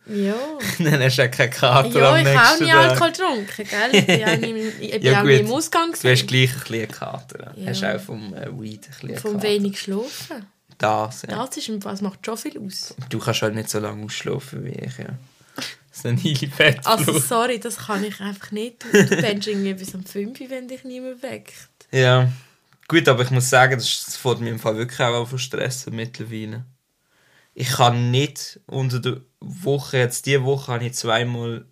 [0.07, 0.33] Ja.
[0.79, 3.01] Dann hast du auch keinen Kater Ja, am ich habe auch nie Tag.
[3.01, 3.89] Alkohol getrunken, gell?
[3.99, 6.27] Ich bin auch nie, im- ich bin Ja, auch nie im Ausgang Du hast gewesen.
[6.27, 7.53] gleich ein bisschen Kater.
[7.55, 7.69] Ja.
[7.69, 9.43] Hast auch vom äh, Weed ein bisschen Vom Kater.
[9.43, 10.45] wenig schlafen.
[10.77, 11.45] Das, ja.
[11.45, 12.95] Das, ist, das macht schon viel aus.
[13.09, 15.09] Du kannst halt nicht so lange ausschlafen wie ich, ja.
[15.55, 15.65] Das
[15.99, 16.79] ist ein Heilfett.
[16.87, 18.83] Also sorry, das kann ich einfach nicht.
[18.83, 21.53] Du du pennst irgendwie bis um 5 Uhr, wenn dich niemand weckt.
[21.91, 22.31] Ja.
[22.87, 26.65] Gut, aber ich muss sagen, das, fällt mir im Fall wirklich auch von stressen mittlerweile.
[27.53, 31.65] Ich kann nicht unter der Woche, jetzt diese Woche habe ich zweimal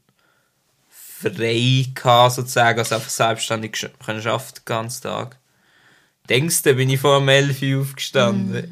[0.90, 5.38] frei gehabt, sozusagen, also einfach selbstständig können arbeiten den ganzen Tag.
[6.30, 8.72] Denkst du, bin ich vor um 11 Uhr aufgestanden.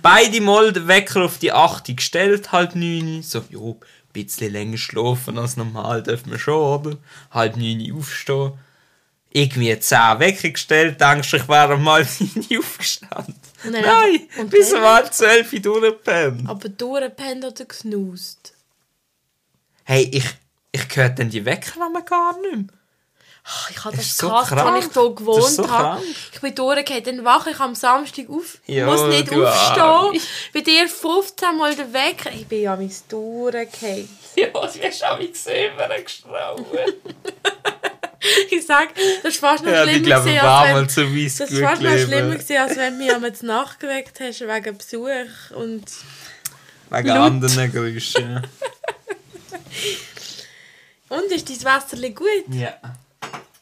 [0.00, 3.22] Beide Mal den Wecker auf die 8 Uhr gestellt, halb 9 Uhr.
[3.22, 6.98] So, jo, ein bisschen länger schlafen als normal dürfen wir schon, oder?
[7.30, 8.52] Halb 9 Uhr aufstehen.
[9.34, 12.06] Irgendwie 10 Wecker gestellt, denkst du, ich wäre 9
[12.50, 13.34] Uhr aufgestanden.
[13.64, 16.48] Nein, und bis um halb 12 Uhr durchgepennt.
[16.48, 18.52] Aber durchgepennt oder gesnust?
[19.84, 20.24] Hey, ich,
[20.72, 22.64] ich höre dann die Wecker man gar nicht mehr.
[23.44, 24.52] Ach, Ich habe Das das ist so krank.
[24.52, 26.00] als ich hier gewohnt so habe.
[26.00, 26.16] krank.
[26.32, 30.20] Ich bin durchgefallen, dann wache ich am Samstag auf, Ja, muss nicht aufstehen.
[30.54, 32.30] Bei dir 15 Mal der Wecker.
[32.32, 34.08] Ich bin ja mein durchgefallen.
[34.36, 36.64] Ja, du hast auch gesehen, wer gestraubt.
[38.50, 38.90] Ich sag,
[39.22, 42.56] das war noch Ja, schlimmer ich glaube, war mal zu weiss Das war schlimmer gewesen,
[42.56, 45.84] als wenn du mich am Nacht geweckt hast wegen Besuch und...
[46.90, 47.18] Wegen Laut.
[47.18, 48.46] anderen Geräuschen.
[51.12, 52.46] Und, ist dein Wasserli gut?
[52.48, 52.74] Ja.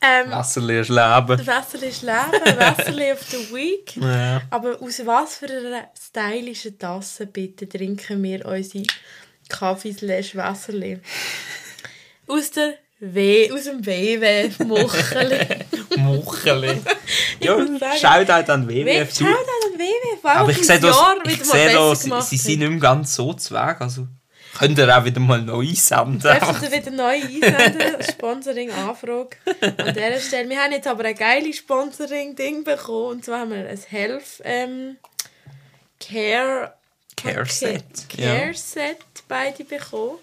[0.00, 1.36] Ähm, Wasserli ist Leben.
[1.36, 3.96] das Wasserli ist Leben, Wasserli auf der Week.
[3.96, 4.40] Ja.
[4.50, 8.84] Aber aus was für einer stylischen Tasse bitte trinken wir unsere
[9.48, 11.00] Kaffee slash Wasserli?
[12.28, 15.46] Aus der W, aus dem WW Mucheli.
[15.96, 16.80] Mucheli.
[17.40, 17.56] Ja,
[17.96, 19.16] Shoutout an WWF.
[19.16, 19.34] Du- an
[19.72, 22.26] den WW, vor allem Aber ich sehe das, ich sehe gemacht sie hat.
[22.44, 23.80] sind nicht mehr ganz so zu Weg.
[23.80, 24.06] Also
[24.58, 26.20] könnt ihr auch wieder mal neu einsenden.
[26.20, 28.02] Dürfen Sie wieder neu einsenden?
[28.10, 29.30] Sponsoring-Anfrage
[29.78, 30.48] an dieser Stelle.
[30.50, 33.06] Wir haben jetzt aber ein geiles Sponsoring-Ding bekommen.
[33.12, 34.96] Und zwar haben wir ein Health ähm,
[36.00, 36.74] Care,
[37.16, 37.82] Care Set,
[38.14, 38.52] Care.
[38.54, 40.18] Set beide bekommen.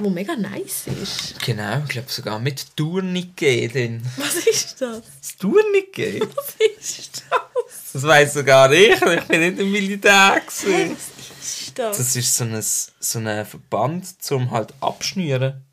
[0.00, 1.40] Wo mega nice ist.
[1.44, 4.02] Genau, ich glaube sogar mit Tourniquet drin.
[4.16, 5.02] Was ist das?
[5.20, 6.20] Das Tourniquet?
[6.36, 6.54] Was
[6.88, 7.92] ist das?
[7.92, 8.90] Das weiss sogar ich.
[9.00, 10.40] Ich bin nicht im Militär.
[10.46, 10.96] Gewesen.
[10.96, 11.96] was ist das?
[11.96, 15.64] Das ist so ein, so ein Verband zum halt abschnüren.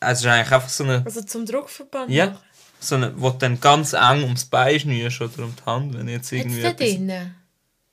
[0.00, 1.02] Also eigentlich einfach so eine...
[1.04, 2.26] Also zum Druckverband Ja.
[2.26, 2.38] machen.
[2.80, 6.08] So eine, wo du dann ganz eng ums Bein schnürst oder um die Hand, wenn
[6.08, 7.34] jetzt irgendwie da etwas- drinnen?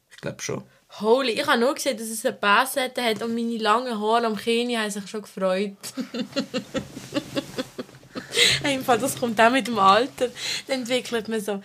[0.10, 0.64] Ich glaube schon.
[1.02, 4.36] Holy, ich habe nur gesehen, dass es eine Bassette hat und meine langen Haare am
[4.36, 5.78] Kinn haben sich schon gefreut.
[8.84, 10.30] Fall, das kommt auch mit dem Alter.
[10.68, 11.62] Dann entwickelt man so,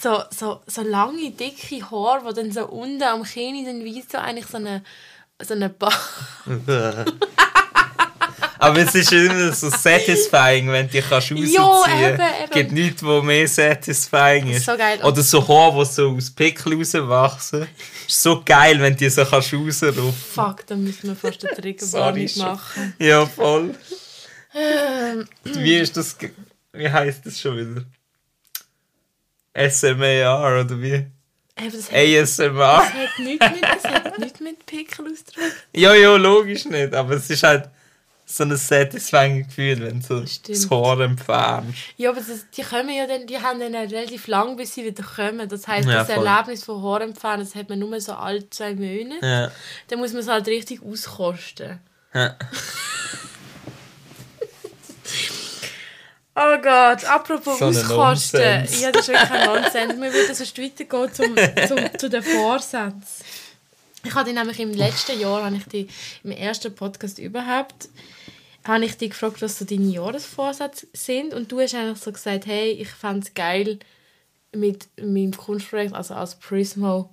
[0.00, 4.18] so, so, so lange, dicke Haare, die dann so unten am Kinn sind, wie so
[4.18, 4.82] eigentlich so eine,
[5.40, 5.90] so eine ba
[8.62, 12.44] Aber es ist immer so satisfying, wenn du dich kannst rausziehen kannst.
[12.44, 14.66] Es gibt nichts, was mehr satisfying ist.
[14.66, 15.00] So geil.
[15.02, 17.66] Oder so Haare, die so aus Pickel rauswachsen.
[18.06, 22.28] ist so geil, wenn du die so kannst Fuck, dann müssen wir fast eine Triggerwarnung
[22.36, 22.94] machen.
[23.00, 23.74] Ja, voll.
[24.54, 26.16] Ähm, Wie ist das?
[26.72, 27.84] Wie heißt das schon wieder?
[29.70, 30.92] SMAR oder wie?
[31.58, 32.76] eben, das, hat, ASMR?
[32.78, 35.52] das, hat nichts mit, das hat nichts mit Pickel ausdrücken.
[35.74, 36.94] Ja, ja, logisch nicht.
[36.94, 37.68] Aber es ist halt
[38.36, 40.56] so ein satisfying Gefühl, wenn du so Stimmt.
[40.58, 41.78] das Haar entfernst.
[41.96, 45.02] Ja, aber das, die kommen ja dann, die haben dann relativ lang, bis sie wieder
[45.02, 45.48] kommen.
[45.48, 46.26] Das heisst, Ja, das voll.
[46.26, 49.26] Erlebnis von Haaren entfernen, das hat man nur so alle zwei Monate.
[49.26, 49.50] Ja.
[49.88, 51.78] Dann muss man es halt richtig auskosten.
[52.14, 52.36] Ja.
[56.34, 58.40] Oh Gott, apropos So ein auskosten.
[58.40, 58.80] Nonsens.
[58.80, 60.00] Ja, das ist wirklich kein Nonsens.
[60.00, 61.36] Wir würden sonst weitergehen zum,
[61.68, 63.24] zum, zu den Vorsätzen.
[64.04, 65.88] Ich hatte nämlich im letzten Jahr, habe ich dich
[66.24, 67.88] im ersten Podcast überhaupt,
[68.64, 71.34] habe ich dich gefragt, was so deine Jahresvorsätze sind.
[71.34, 73.78] Und du hast eigentlich so gesagt, hey, ich fände es geil,
[74.54, 77.10] mit meinem Kunstprojekt, also als Prismo,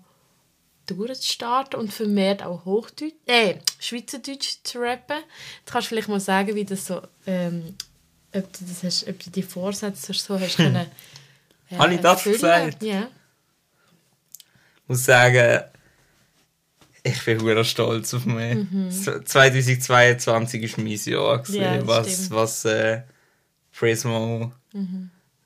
[0.88, 5.20] durchzustarten und vermehrt auch Hochdeutsch, äh, Schweizerdeutsch zu rappen.
[5.66, 7.76] Du kannst vielleicht mal sagen, wie das so, ähm,
[8.34, 10.88] ob du das hast, ob du die Vorsätze so hast können.
[11.70, 12.34] äh, Habe ich das erfüllen.
[12.36, 12.84] gesagt?
[12.84, 13.08] Ja.
[14.84, 15.64] Ich muss sagen,
[17.04, 18.58] ich bin hure stolz auf mich.
[18.90, 21.64] Z- 2022 war mein Jahr, gewesen, Mhm.
[21.64, 22.32] Ja, das was, stimmt.
[22.32, 23.02] was äh,
[23.78, 24.52] Prismo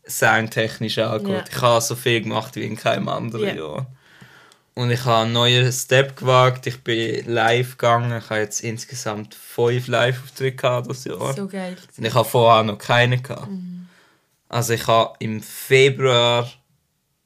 [0.06, 1.30] soundtechnisch angeht.
[1.30, 1.44] Ja.
[1.50, 3.56] Ich habe so viel gemacht wie in keinem anderen Ja.
[3.56, 3.88] Jahr.
[4.76, 6.66] Und ich habe einen neuen Step gewagt.
[6.66, 8.18] Ich bin live gegangen.
[8.18, 11.34] Ich habe jetzt insgesamt fünf Live-Auftritte gehabt dieses Jahr.
[11.34, 11.78] So geil.
[11.96, 13.50] Und ich habe vorher noch keine gehabt.
[14.50, 16.52] Also ich habe im Februar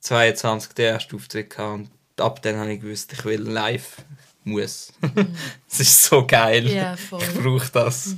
[0.01, 1.89] 22 den ersten Auftritt gehabt
[2.21, 3.97] ab dann habe ich gewusst, ich will live
[4.43, 4.93] muss.
[5.69, 6.97] Es ist so geil.
[7.09, 7.21] Voll.
[7.21, 8.15] Ich brauche das.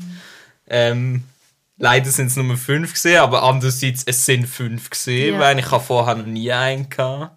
[0.68, 1.24] Ähm,
[1.78, 5.40] leider sind es nur fünf gesehen, aber andererseits es sind fünf gesehen, Ja.
[5.40, 7.36] weil ich habe vorher noch nie einen gehabt.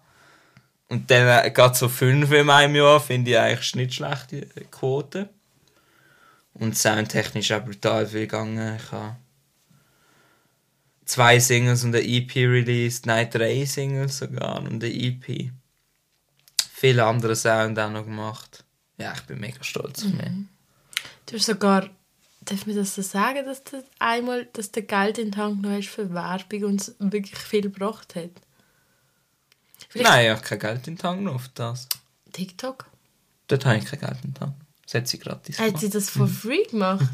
[0.89, 5.29] Und dann äh, gerade so fünf in einem Jahr finde ich eigentlich nicht schlechte Quote.
[6.53, 8.77] Und soundtechnisch auch brutal viel gegangen.
[8.77, 9.15] Ich habe
[11.05, 15.51] zwei Singles und eine EP released, nein, drei Singles sogar und eine EP.
[16.83, 18.65] Viele andere Sound auch noch gemacht.
[18.97, 20.27] Ja, ich bin mega stolz auf mich.
[21.27, 21.89] Du hast sogar,
[22.41, 25.77] darf man das so sagen, dass du einmal, dass du Geld in den Tank genommen
[25.81, 28.31] hast für Werbung und es wirklich viel gebracht hat?
[29.87, 31.87] Vielleicht- Nein, ich habe kein Geld in den Tank genommen auf das.
[32.33, 32.85] TikTok?
[33.47, 34.53] Dort habe ich kein Geld in den Tank.
[34.83, 35.81] Das hat sie gratis Hat gemacht.
[35.81, 37.05] sie das for free gemacht?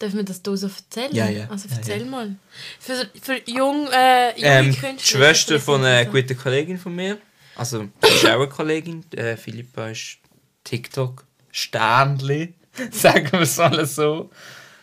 [0.00, 1.10] Darf man das hier so erzählen?
[1.12, 1.16] Mhm.
[1.16, 1.48] Ja, ja.
[1.48, 2.06] Also Ja, erzähl ja.
[2.10, 2.36] mal.
[2.78, 5.18] Für, für jung, äh, junge Ähm, die Künstler.
[5.18, 7.18] Schwester von einer guten Kollegin von mir,
[7.56, 10.18] also die ist auch eine Kollegin, äh, Philippa ist
[10.64, 12.54] TikTok Sternli,
[12.90, 14.30] sagen wir es mal so.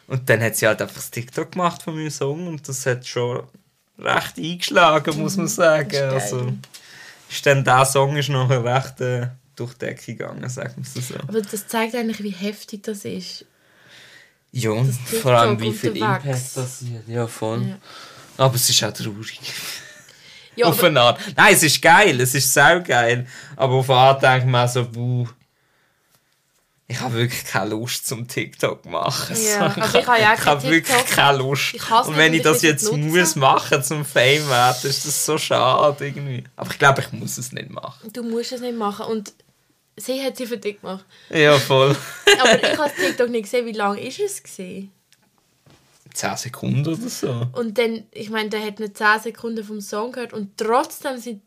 [0.08, 3.06] Und dann hat sie halt einfach das TikTok gemacht von meinem Song und das hat
[3.06, 3.44] schon
[3.98, 5.90] recht eingeschlagen, muss man sagen.
[5.90, 6.10] geil.
[6.10, 6.54] Also,
[7.30, 11.08] ist dann der Song ist noch recht äh, durch die Decke gegangen, sagen wir es
[11.08, 11.16] so.
[11.16, 13.46] Aber das zeigt eigentlich, wie heftig das ist.
[14.52, 15.96] Ja, und vor allem wie viel.
[15.96, 17.08] Impact passiert.
[17.08, 17.68] Ja, voll.
[17.68, 17.78] Ja.
[18.38, 19.40] Aber es ist auch traurig.
[20.60, 21.20] Ja, auf eine Art.
[21.36, 23.26] Nein, es ist geil, es ist sau geil.
[23.56, 25.28] Aber auf eine Art denke ich mir so, buh,
[26.92, 29.36] ich habe wirklich keine Lust zum TikTok machen.
[29.36, 31.74] Ja, So, aber ich habe ja ich habe wirklich keine Lust.
[31.76, 33.08] Ich Und wenn ich ich das jetzt nutzen.
[33.10, 36.44] muss machen zum Fame werden, ist das so schade irgendwie.
[36.56, 38.12] Aber ich glaube, ich muss es nicht machen.
[38.12, 39.06] du musst es nicht machen.
[39.06, 39.34] Und
[39.98, 41.06] sie hat sie für dich gemacht.
[41.30, 41.96] Ja, voll.
[42.40, 43.68] Aber ich habe TikTok nicht gesehen.
[43.68, 44.42] Wie lange ist es?
[44.42, 44.92] Gewesen?
[46.14, 47.48] 10 Sekunden oder so.
[47.54, 51.42] Und dann, ich meine, der hat nicht 10 Sekunden vom Song gehört und trotzdem sind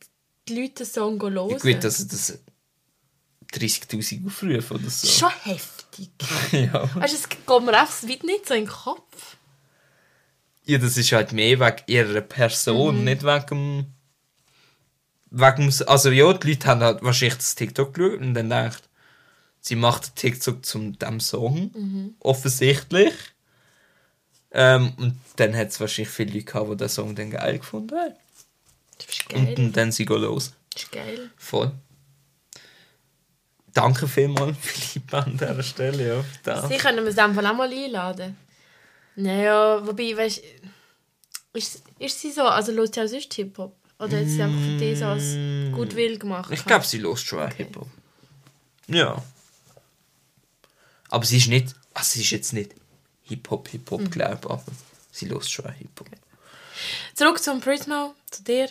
[0.49, 1.51] die Leute den Song hören.
[1.51, 2.39] Ja, gut, also das
[3.53, 5.07] 30.000 Aufrufe oder so.
[5.07, 6.11] schon heftig.
[6.53, 6.83] Ja.
[6.95, 9.37] Weißt du, es geht mir einfach weit nicht so in den Kopf.
[10.65, 13.05] Ja, das ist halt mehr wegen ihrer Person, Mhm.
[13.05, 13.87] nicht wegen dem.
[15.31, 18.89] Wegen, dem- also ja, die Leute haben halt wahrscheinlich das TikTok geschaut und dann gedacht,
[19.61, 21.71] sie macht TikTok zum dem Song.
[21.75, 22.15] Mhm.
[22.21, 23.13] Offensichtlich.
[24.55, 27.99] Ähm, und dann hat es wahrscheinlich viele Leute gehabt, die den Song dann geil gefunden
[27.99, 28.15] haben.
[28.99, 29.41] Das ist geil.
[29.41, 30.53] Und, und dann sie gehen los.
[30.73, 31.31] Das ist geil.
[31.37, 31.73] Voll.
[33.73, 36.17] Danke vielmals, Philipp, an dieser Stelle.
[36.17, 36.69] Ja, das.
[36.69, 38.37] Sie können es einfach auch mal einladen.
[39.17, 43.75] Naja, wobei, weißt du, ist, ist sie so, also hört sie auch sonst Hip-Hop?
[43.99, 45.35] Oder hat sie einfach für dich so als
[45.75, 46.51] Goodwill gemacht?
[46.53, 47.55] Ich glaube, sie lost schon okay.
[47.59, 47.89] Hip-Hop.
[48.89, 49.23] Ja.
[51.09, 51.75] Aber sie ist nicht.
[51.95, 52.75] Also sie ist jetzt nicht
[53.33, 54.11] Hip-Hop, Hip-Hop, Mhm.
[54.11, 54.63] glaube ich, aber
[55.11, 56.07] sie lost schon Hip-Hop.
[57.15, 58.69] Zurück zum Prismo, zu dir.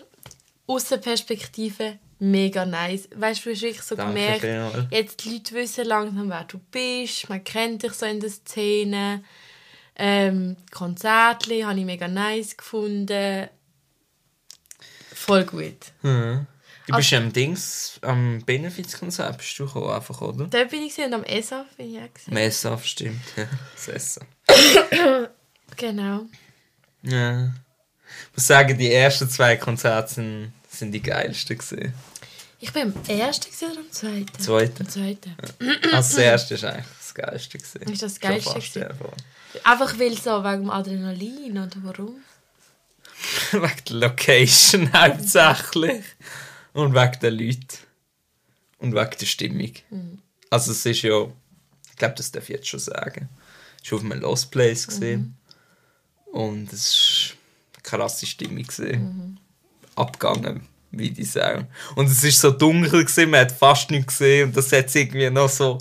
[0.67, 3.09] Außenperspektive, mega nice.
[3.15, 4.85] Weißt du, du hast wirklich so Danke gemerkt, vielmals.
[4.91, 9.23] jetzt die Leute wissen langsam, wer du bist, man kennt dich so in der Szene.
[9.95, 13.49] Ähm, Konzerte habe ich mega nice gefunden.
[15.13, 15.91] Voll gut.
[16.01, 16.47] Mhm.
[16.87, 20.45] Du Also- bist am Dings, am Benefizkonzert bist du gekommen, einfach, oder?
[20.45, 22.33] Dort bin ich gesehen und am ESA bin ich auch gesehen.
[22.33, 23.21] Messe stimmt.
[23.35, 24.25] Ja, das Essen.
[25.77, 26.23] Genau.
[27.03, 27.45] Ja.
[27.45, 31.93] Ich muss sagen, die ersten zwei Konzerte sind, sind die geilsten gewesen.
[32.59, 34.39] Ich bin am ersten oder am zweiten?
[34.39, 34.81] Zweite.
[34.83, 35.35] Am zweiten.
[35.93, 37.91] Also das erste ist eigentlich das geilste gewesen.
[37.93, 38.85] Ist das Schon Geilste gewesen?
[39.53, 39.71] ja.
[39.71, 42.15] Einfach weil so wegen dem Adrenalin oder warum?
[43.51, 46.03] wegen der Location hauptsächlich.
[46.73, 47.77] Und wegen den Leuten.
[48.77, 49.71] Und wegen der Stimmung.
[50.49, 51.27] Also es ist ja,
[51.89, 53.29] ich glaube, das darf ich jetzt schon sagen.
[53.83, 54.87] Es war auf einem Lost Place.
[54.87, 55.37] Gewesen.
[56.31, 58.63] Und es war eine krasse Stimmung.
[58.63, 59.39] Gewesen.
[59.95, 61.67] Abgegangen, wie die sagen.
[61.95, 64.49] Und es war so dunkel, gewesen, man hat fast nichts gesehen.
[64.49, 65.77] Und das hat irgendwie noch so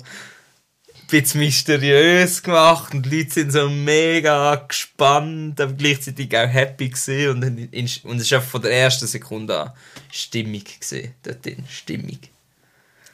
[1.19, 7.43] bisschen mysteriös gemacht und die Leute sind so mega gespannt, aber gleichzeitig auch happy gewesen.
[7.43, 9.71] und, und es ist einfach von der ersten Sekunde an
[10.11, 12.19] Stimmung gesehen, dort drin, Stimmung.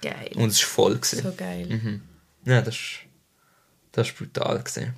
[0.01, 0.31] Geil.
[0.35, 1.23] Und es war voll gewesen.
[1.23, 1.65] So geil.
[1.65, 2.01] Mhm.
[2.45, 2.99] Ja, das ist,
[3.91, 4.93] das ist brutal gewesen.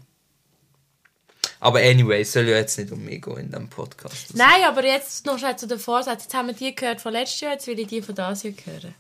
[1.62, 4.34] Aber anyway, es soll ja jetzt nicht um mich gehen in diesem Podcast.
[4.36, 6.24] Nein, aber jetzt noch schnell zu den Vorsätzen.
[6.24, 8.54] Jetzt haben wir die gehört von letztes Jahr, jetzt will ich die von dieses Jahr
[8.66, 8.96] hören.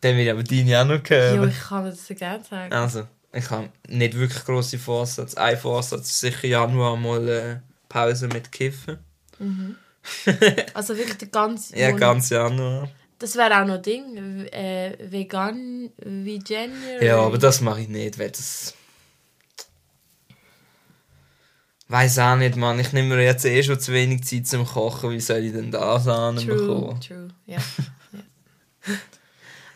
[0.00, 1.36] Dann will ich aber deine auch noch hören.
[1.36, 2.72] Jo, ich kann das so gerne sagen.
[2.72, 5.38] Also, ich habe nicht wirklich grosse Vorsätze.
[5.38, 7.56] Ein Vorsatz ist sicher Januar mal äh,
[7.88, 8.98] Pause mit Kiffen.
[10.72, 12.88] Also wirklich der ganze Ja, ganz Januar.
[13.18, 14.46] Das wäre auch noch ein Ding.
[14.52, 17.04] Äh, vegan, wie January.
[17.04, 18.74] Ja, aber das mache ich nicht, weil das.
[21.88, 22.78] Weiß auch nicht, Mann.
[22.78, 25.10] Ich nehme mir jetzt eh schon zu wenig Zeit zum Kochen.
[25.10, 27.00] Wie soll ich denn das True, anbekommen?
[27.00, 27.28] true.
[27.46, 27.58] Ja.
[27.58, 28.20] ja.
[28.86, 28.98] Und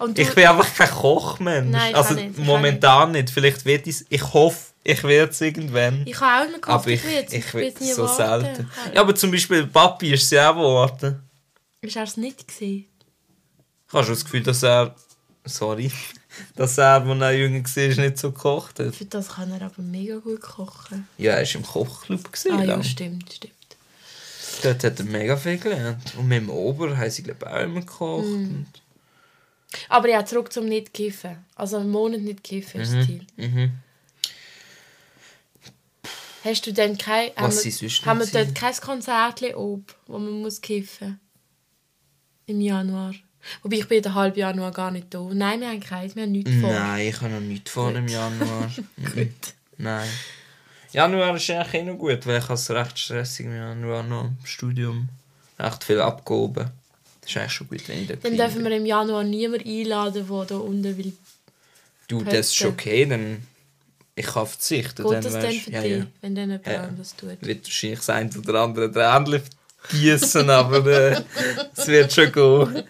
[0.08, 1.70] du, Ich bin einfach kein Kochmensch.
[1.72, 3.30] Nein, ich also nicht, momentan nicht.
[3.30, 6.06] Vielleicht wird ich Ich hoffe, ich werde es irgendwann.
[6.06, 7.32] ich habe auch immer gehofft, aber ich, ich will es.
[7.32, 8.44] ich will es so warten.
[8.44, 8.70] selten.
[8.94, 11.22] Ja, aber zum Beispiel Papi ist es ja auch geworden.
[11.82, 12.86] Ist er es nicht gewesen?
[13.88, 14.94] Ich habe schon das Gefühl, dass er.
[15.44, 15.90] Sorry.
[16.54, 18.94] Dass er, als er jünger war, nicht so gekocht hat.
[18.94, 21.06] Für das kann er aber mega gut kochen.
[21.18, 22.32] Ja, er war im Kochclub.
[22.32, 22.82] Gewesen, Ah ja, lang.
[22.84, 23.52] stimmt, stimmt.
[24.62, 26.14] Dort hat er mega viel gelernt.
[26.16, 28.26] Und mit dem Ober haben sie, glaube ich, auch immer gekocht.
[28.26, 28.64] Mm.
[29.88, 31.36] Aber ja, zurück zum nicht kiffen.
[31.54, 33.26] Also einen Monat nicht kiffen ist das Ziel.
[33.36, 33.72] Mhm.
[36.44, 37.30] Hast du denn kein...
[37.36, 38.44] haben Was wir- Haben wir noch Ziele?
[38.46, 41.20] dort kein Konzert ob, wo man muss kiffen
[42.46, 43.14] Im Januar.
[43.62, 45.20] Wobei ich bin den halben Januar gar nicht da.
[45.32, 46.70] Nein, wir haben keins, wir haben nichts vor.
[46.72, 48.70] Nein, ich habe noch nichts vor im Januar.
[48.96, 49.04] Mhm.
[49.14, 49.54] Gut.
[49.78, 50.08] Nein.
[50.92, 54.36] Januar ist eigentlich eh noch gut, weil ich es recht stressig im Januar noch im
[54.44, 55.08] Studium.
[55.58, 56.70] Recht viel abgehoben.
[57.20, 58.40] Das ist eigentlich schon gut, wenn ich dort Dann bin.
[58.40, 61.12] dürfen wir im Januar niemanden einladen, der da unten will.
[62.08, 63.42] Du, das ist okay, dann...
[64.16, 65.02] Ich kann verzichten.
[65.02, 66.06] Geht dann das denn für ja, dich, ja.
[66.20, 66.82] wenn dann jemand Ja.
[66.84, 67.40] anderes tut?
[67.40, 69.42] wird wahrscheinlich das eine oder andere Tränchen
[69.88, 71.22] gießen, aber äh,
[71.74, 72.84] es wird schon gehen.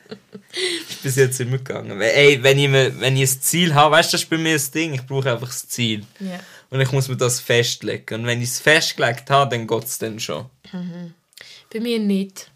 [0.88, 2.00] Ist bis jetzt immer gegangen.
[2.00, 4.54] Ey, wenn ich, mir, wenn ich ein Ziel habe, weißt du, das ist bei mir
[4.54, 6.04] das Ding, ich brauche einfach das Ziel.
[6.18, 6.40] Ja.
[6.70, 8.14] Und ich muss mir das festlegen.
[8.20, 10.46] Und wenn ich es festgelegt habe, dann geht es dann schon.
[11.72, 12.50] Bei mir nicht.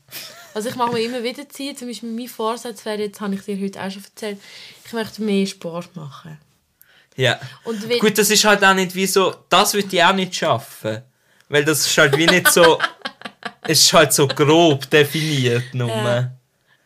[0.55, 1.75] Also ich mache mir immer wieder Ziele.
[1.75, 4.39] Zum Beispiel mein Vorsatz wäre, jetzt habe ich dir heute auch schon erzählt,
[4.87, 6.39] ich möchte mehr Sport machen.
[7.17, 7.39] Ja.
[7.65, 11.03] Und Gut, das ist halt auch nicht wie so, das würde ich auch nicht schaffen.
[11.49, 12.79] Weil das ist halt wie nicht so,
[13.63, 15.89] es ist halt so grob definiert nur.
[15.89, 16.33] Ja.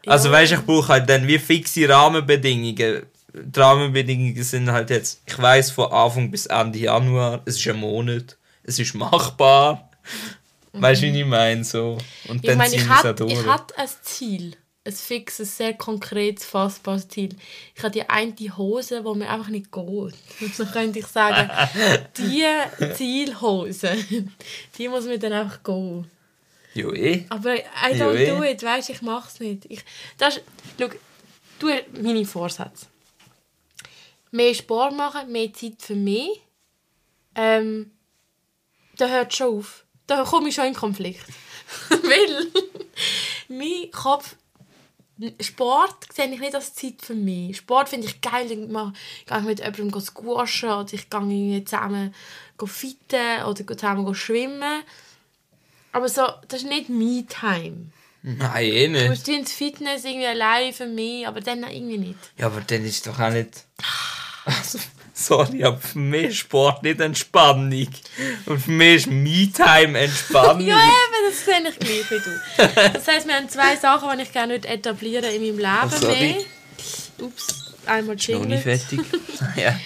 [0.06, 0.34] Also Ja.
[0.34, 3.06] weißt ich brauche halt dann wie fixe Rahmenbedingungen.
[3.34, 7.76] Die Rahmenbedingungen sind halt jetzt, ich weiß von Anfang bis Ende Januar, es ist ein
[7.76, 9.90] Monat, es ist machbar.
[10.80, 11.64] Weißt du, wie ich meine?
[11.64, 11.98] So.
[12.28, 12.40] Und Mhm.
[12.42, 14.56] ich dann meine, ich hatte ich hatte ein Ziel.
[14.84, 17.36] Ein fixes, sehr konkretes, fassbares Ziel.
[17.74, 19.84] Ich habe die eine Hose, die mir einfach nicht geht.
[19.84, 20.14] Und
[20.58, 21.50] dann könnte ich sagen,
[22.16, 22.44] die
[22.94, 23.96] Zielhose,
[24.78, 26.10] die muss mir dann einfach gehen.
[26.74, 27.26] Jo, eh.
[27.28, 28.26] Aber I don't eh.
[28.30, 29.66] do it, weißt ich mache es nicht.
[29.68, 29.80] Ich,
[30.16, 30.44] das ist,
[30.78, 30.88] schau,
[31.58, 31.68] du,
[32.00, 32.86] meine Vorsätze.
[34.30, 36.40] Mehr Sport machen, mehr Zeit für mich.
[37.34, 37.90] Ähm,
[38.96, 39.84] da hört schon auf.
[40.08, 41.24] Da komme ich schon in Konflikt.
[41.90, 42.46] Weil
[43.48, 44.34] mein Kopf
[45.40, 47.56] Sport sehe ich nicht als Zeit für mich.
[47.56, 48.56] Sport finde ich geil.
[48.68, 48.92] Mache-
[49.26, 52.14] gehe ich mit jemandem squashen oder ich gehe zusammen
[52.66, 54.82] fitten oder zusammen schwimmen.
[55.92, 57.90] Aber so, das ist nicht Me-Time.
[58.22, 59.08] Nein, eh Ich nicht.
[59.08, 62.18] muss ins Fitness irgendwie allein für mich, aber dann irgendwie nicht.
[62.36, 63.64] Ja, aber dann ist doch auch nicht.
[64.44, 64.78] Also,
[65.18, 67.88] sorry, aber für mich ist Sport nicht Entspannung.
[68.46, 70.66] Und für mich ist Me-Time Entspannung.
[70.66, 72.92] Ja, eben, das sehe ich gleich wie du.
[72.92, 75.88] Das heisst, wir haben zwei Sachen, die ich gerne nicht etablieren in meinem Leben Oh,
[75.88, 76.20] sorry.
[76.20, 77.26] mehr.
[77.26, 78.58] Ups, einmal Noch nicht Jingle.
[78.58, 79.00] fertig.
[79.56, 79.78] ja.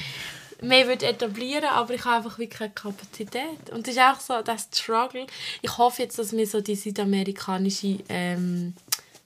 [0.61, 3.71] mehr würde etablieren aber ich habe einfach wirklich keine Kapazität.
[3.73, 5.27] Und das ist auch so, das Struggle.
[5.63, 8.75] Ich hoffe jetzt, dass wir so die südamerikanische, ähm,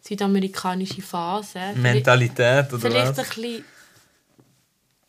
[0.03, 1.59] südamerikanische Phase...
[1.75, 3.19] Mentalität oder vielleicht was?
[3.19, 3.65] ein bisschen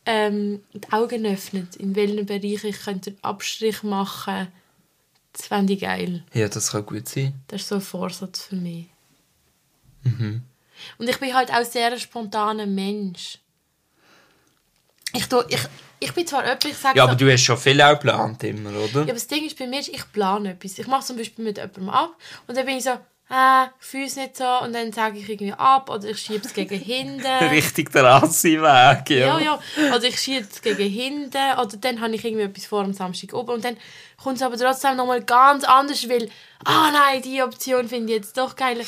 [0.07, 4.51] ähm, die Augen öffnet, in welchen Bereichen ich könnte einen Abstrich machen könnte.
[5.33, 6.23] Das fände ich geil.
[6.33, 7.33] Ja, das kann gut sein.
[7.47, 8.87] Das ist so ein Vorsatz für mich.
[10.03, 10.41] Mhm.
[10.97, 13.37] Und ich bin halt auch sehr ein spontaner Mensch.
[15.13, 15.59] Ich, tu, ich,
[15.99, 18.43] ich bin zwar jemand, ich sage Ja, so, aber du hast schon viel auch geplant
[18.45, 18.93] immer, oder?
[18.93, 20.79] ja, aber das Ding ist bei mir, ist, ich plane etwas.
[20.79, 22.15] Ich mache zum Beispiel mit jemandem ab
[22.47, 22.97] und dann bin ich so,
[23.29, 26.45] äh, ich fühle es nicht so und dann sage ich irgendwie ab oder ich schiebe
[26.45, 27.25] es gegen hinten.
[27.51, 29.59] Richtig der Assi-Weg, Ja, ja.
[29.93, 31.59] Oder ich schiebe es gegen hinten.
[31.59, 33.51] Oder dann habe ich irgendwie etwas vor am Samstag oben.
[33.55, 33.75] Und dann
[34.15, 36.29] kommt es aber trotzdem nochmal ganz anders, weil,
[36.63, 38.81] ah nein, die Option finde ich jetzt doch geil.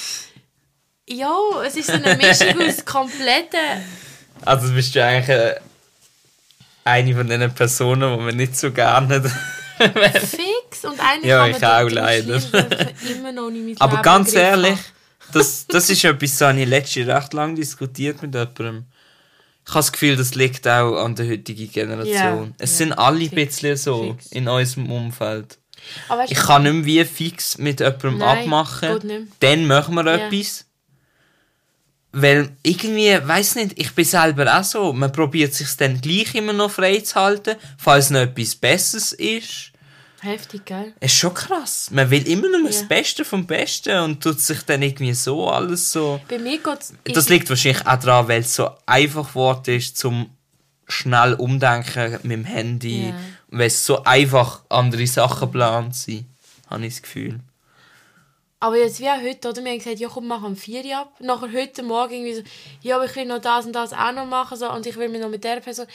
[1.07, 1.35] Ja,
[1.65, 3.59] es ist so eine Mischung aus kompletten...
[4.45, 5.55] Also bist du eigentlich äh,
[6.85, 9.15] eine von den Personen, die man nicht so gerne
[9.79, 10.13] hat.
[10.69, 12.35] Fix und eigentlich Ja, kann ich auch, leider.
[12.35, 15.31] im immer noch nicht mit Aber Leben ganz ehrlich, haben.
[15.33, 18.85] das, das ist etwas, das habe ich letztens recht lange diskutiert mit jemandem.
[19.65, 22.13] Ich habe das Gefühl, das liegt auch an der heutigen Generation.
[22.13, 24.31] Ja, es ja, sind alle ein bisschen so fix.
[24.31, 25.59] in unserem Umfeld.
[26.27, 29.29] Ich kann nicht mehr wie fix mit jemandem Nein, abmachen.
[29.39, 30.27] Dann machen wir Ja.
[30.27, 30.65] etwas.
[32.11, 34.91] Weil irgendwie, weiß nicht, ich bin selber auch so.
[34.93, 39.71] Man probiert sich dann gleich immer noch freizuhalten, falls noch etwas Besseres ist.
[40.21, 40.93] Heftig, gell?
[40.99, 41.89] Es ist schon krass.
[41.91, 42.87] Man will immer nur das Ja.
[42.87, 46.19] Beste vom Besten und tut sich dann irgendwie so alles so.
[46.27, 46.93] Bei mir geht es...
[47.05, 50.29] Das liegt wahrscheinlich auch daran, weil es so einfach geworden ist, zum
[50.87, 53.09] schnell umdenken mit dem Handy.
[53.09, 53.15] Ja.
[53.49, 56.25] Weil es so einfach andere Sachen geplant sind,
[56.69, 57.39] habe ich das Gefühl.
[58.59, 59.63] Aber jetzt wie auch heute, oder?
[59.63, 61.13] Wir haben gesagt, ja komm, mach am 4 Uhr ab.
[61.19, 62.41] Nachher heute Morgen irgendwie so,
[62.81, 65.07] ja, aber ich will noch das und das auch noch machen so, und ich will
[65.09, 65.87] mich noch mit der Person...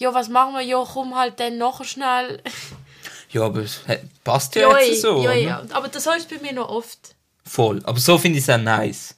[0.00, 0.60] Ja, was machen wir?
[0.62, 2.40] Ja, komm halt dann nachher schnell.
[3.30, 3.80] Ja, aber es
[4.24, 5.22] passt ja, ja, jetzt so.
[5.22, 5.34] ja, oder?
[5.34, 5.62] ja.
[5.70, 7.14] Aber das ist bei mir noch oft.
[7.44, 7.80] Voll.
[7.84, 9.16] Aber so finde ich es auch nice.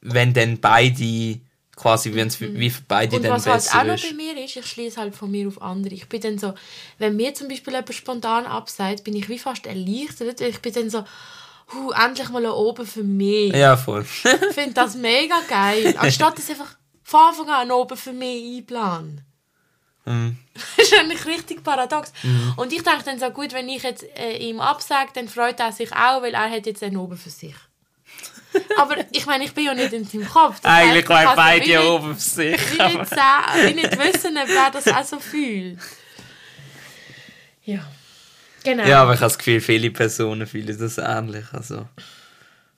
[0.00, 1.40] Wenn dann beide,
[1.76, 4.08] quasi, wenn es wie für beide Und dann was halt besser auch noch ist.
[4.08, 5.94] bei mir ist, ich schließe halt von mir auf andere.
[5.94, 6.54] Ich bin dann so,
[6.98, 10.40] wenn mir zum Beispiel jemand spontan absagt, bin ich wie fast erleichtert.
[10.40, 11.04] Ich bin dann so,
[11.72, 13.52] huh, endlich mal oben für mich.
[13.52, 14.02] Ja, voll.
[14.02, 15.94] Ich finde das mega geil.
[15.98, 19.22] Anstatt dass einfach von Anfang an oben für mich einplanen.
[20.06, 20.36] Mhm.
[20.76, 22.12] Das ist eigentlich richtig paradox.
[22.56, 25.72] Und ich denke dann so, gut, wenn ich jetzt äh, ihm absage, dann freut er
[25.72, 27.54] sich auch, weil er hat jetzt einen oben für sich.
[28.76, 30.60] Aber ich meine, ich bin ja nicht in seinem Kopf.
[30.60, 32.60] Das Eigentlich ich waren beide nicht- oben für sich.
[32.72, 35.78] wie nicht, sagen, nicht wissen, ob er das auch so fühlt.
[37.64, 37.86] Ja.
[38.64, 38.84] Genau.
[38.86, 41.44] Ja, aber ich habe das Gefühl, viele Personen fühlen das ähnlich.
[41.52, 41.86] Also,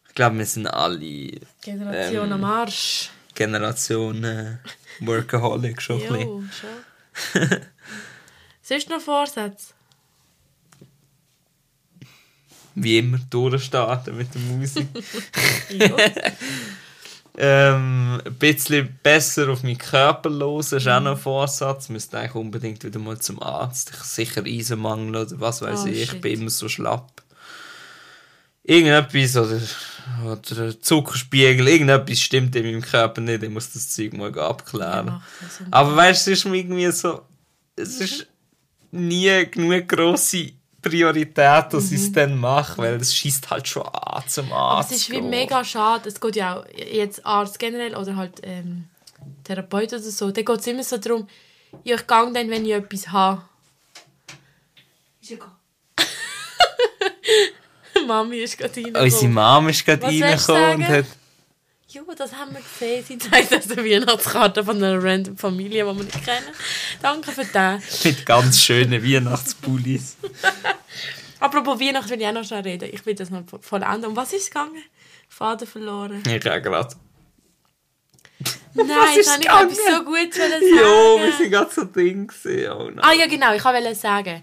[0.09, 1.31] ich glaube, wir sind alle
[1.63, 3.11] Generation ähm, am Arsch.
[3.35, 4.61] Generationen
[5.01, 6.51] Workaholic schon ein bisschen.
[8.63, 9.75] Sonst noch Vorsätze?
[12.75, 14.89] Wie immer durchstarten mit der Musik.
[17.39, 21.05] Ähm, ein bisschen besser auf meinen Körper hören, ist auch Mhm.
[21.05, 21.85] noch ein Vorsatz.
[21.85, 23.91] Ich müsste eigentlich unbedingt wieder mal zum Arzt.
[23.95, 26.03] Ich sicher Eisenmangel oder was weiß Oh, ich.
[26.03, 26.21] Ich shit.
[26.21, 27.22] bin immer so schlapp.
[28.65, 29.61] Irgendetwas oder,
[30.25, 33.43] oder Zuckerspiegel, irgendetwas stimmt in meinem Körper nicht.
[33.43, 35.21] Ich muss das Zeug mal abklären.
[35.71, 37.23] Aber weißt du, es ist mir irgendwie so.
[37.75, 38.27] Es ist
[38.93, 44.23] nie genug grosse Priorität, dass ich es dann mache, weil es schießt halt schon an
[44.29, 44.53] zum Mhm.
[44.53, 44.93] Aber Arzt.
[44.93, 46.09] es ist wie mega schade.
[46.09, 48.85] Es geht ja auch jetzt Arzt generell oder halt ähm,
[49.45, 50.31] Therapeut oder so.
[50.31, 51.27] Da geht es immer so darum,
[51.85, 53.43] ja, ich gehe dann, wenn ich etwas habe.
[55.21, 55.37] Ist ja
[58.07, 59.05] Mami ist gerade reingekommen.
[59.05, 61.07] Unsere Mom ist gerade reingekommen und hat.
[61.89, 63.05] Ja, das haben wir gesehen.
[63.07, 66.47] Sie zeigt uns eine Weihnachtskarte von einer random Familie, die wir nicht kennen.
[67.03, 68.05] Danke für das.
[68.05, 70.17] Mit ganz schönen Weihnachtspullis.
[71.41, 72.89] Apropos Weihnachten will ich auch noch schnell reden.
[72.91, 74.07] Ich will das noch vollenden.
[74.07, 74.83] Um was ist es gegangen?
[75.29, 76.23] Vater verloren.
[76.27, 76.97] Ich auch gerade.
[78.75, 80.63] Nein, das habe ich etwas so gut sagen.
[80.63, 82.33] Jo, wir sind gerade so Ding.
[82.71, 83.01] Oh nein.
[83.01, 83.53] Ah ja, genau.
[83.55, 84.43] Ich wollte sagen,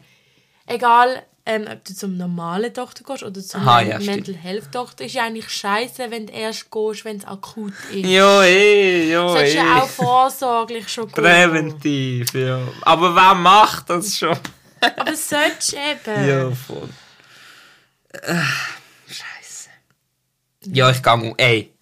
[0.67, 4.27] egal ähm, ob du zum normalen Doktor gehst oder zum Aha, ja, stimmt.
[4.27, 8.05] Mental Health Doktor, ist ja eigentlich scheiße, wenn du erst gehst, wenn es akut ist.
[8.05, 9.57] Jo, eh, jo, Du solltest eh.
[9.57, 11.23] ja auch vorsorglich schon gehen.
[11.23, 12.59] Präventiv, ja.
[12.83, 14.37] Aber wer macht das schon?
[14.79, 15.15] Aber du
[16.15, 16.29] eben.
[16.29, 16.89] Ja, voll.
[18.11, 18.35] Äh,
[19.07, 19.69] Scheiße.
[20.65, 21.33] Ja, ich gehe.
[21.37, 21.73] Ey,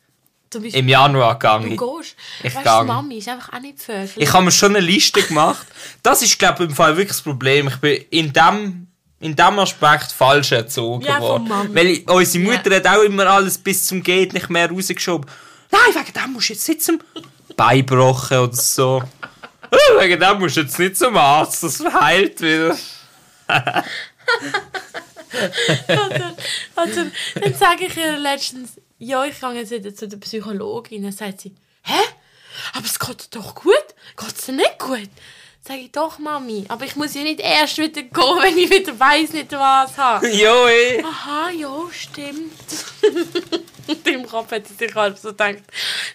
[0.49, 2.15] Beispiel, im Januar gehe du gehst.
[2.41, 2.87] Ich weißt gang.
[2.87, 4.11] Mami ist einfach auch nicht Vögel.
[4.15, 5.67] Ich habe mir schon eine Liste gemacht.
[6.03, 7.67] Das ist, glaube ich, im Fall wirklich das Problem.
[7.67, 8.86] Ich bin in dem,
[9.19, 11.49] in dem Aspekt falsch erzogen Ja, worden.
[11.73, 12.77] Weil ich- unsere Mutter Ja.
[12.77, 15.29] hat auch immer alles bis zum Geht nicht mehr rausgeschoben.
[15.71, 17.03] Nein, wegen dem musst du jetzt sitzen.
[17.55, 19.01] Beibrochen oder so.
[19.99, 22.77] Wegen dem musst du jetzt nicht zum Arzt, das heilt wieder.
[25.87, 26.23] also,
[26.75, 27.05] also,
[27.35, 31.03] dann sage ich ihr letztens, ja, ich gehe jetzt wieder zu der Psychologin.
[31.03, 31.99] Dann sagt sie, hä?
[32.73, 33.73] Aber es geht doch gut?
[34.17, 35.09] Geht es dir nicht gut?
[35.67, 36.63] Sag ich, doch, Mami.
[36.69, 38.11] Aber ich muss ja nicht erst wieder gehen,
[38.41, 40.27] wenn ich wieder weiss nicht was habe.
[40.31, 41.03] Jo, eh.
[41.03, 42.51] Aha, ja, stimmt.
[43.87, 45.63] Und im Kopf hat sie sich halb so gedacht,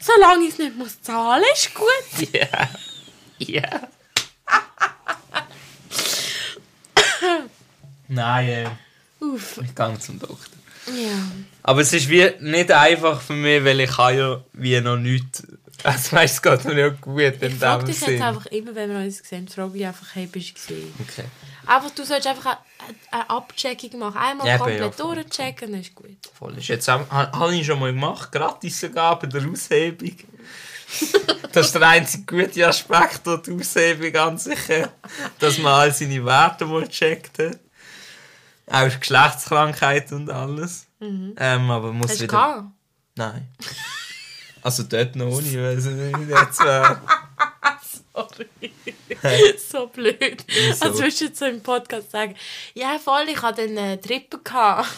[0.01, 2.29] solange ich es nicht muss zahlen, ist gut.
[2.33, 2.69] Ja.
[3.39, 3.89] Ja.
[8.09, 8.69] Nein, äh,
[9.25, 10.59] Uff, ich gehe zum Doktor.
[10.87, 11.19] ja.
[11.63, 15.47] Aber es ist wie nicht einfach für mich, weil ich habe ja wie noch nichts.
[15.85, 18.91] Also weißt, es geht mir ja gut in Ich frage dich jetzt einfach immer, wenn
[18.91, 20.95] wir uns sehen, frage ich einfach, hey, bist du gesehen?
[21.01, 21.25] Okay.
[21.67, 22.59] Einfach, du sollst einfach eine,
[23.11, 24.17] eine Abcheckung machen.
[24.17, 26.17] Einmal Ja, komplett ja, durchchecken, dann ist gut.
[26.35, 26.59] Voll.
[26.59, 30.17] Ist jetzt habe ich schon mal gemacht, gratis sogar bei der Aushebung.
[31.53, 34.59] das ist der einzige gute Aspekt der Aushebung an sich,
[35.39, 37.59] dass man all seine Werte mal checkt hat.
[38.67, 40.87] Auch Geschlechtskrankheit und alles.
[41.01, 42.29] Ähm, aber muss Hast wieder...
[42.29, 42.65] gehabt?
[43.17, 43.49] Nein.
[44.63, 46.59] Also dort noch nicht, weil es nicht jetzt.
[48.15, 48.49] Sorry.
[49.59, 50.45] so blöd.
[50.47, 50.85] Wieso?
[50.87, 52.35] Als würdest du jetzt so im Podcast sagen,
[52.75, 54.89] ja voll, ich hatte einen äh, Trippen gehabt.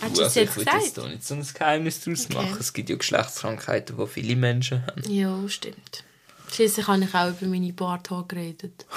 [0.00, 0.98] Hast du das Also jetzt ich will jetzt gesagt?
[0.98, 2.34] da nicht so ein Geheimnis daraus Okay.
[2.34, 2.56] machen.
[2.58, 5.02] Es gibt ja Geschlechtskrankheiten, die viele Menschen haben.
[5.08, 6.04] Ja, stimmt.
[6.50, 8.84] Schließlich habe ich auch über meine Barthaare geredet.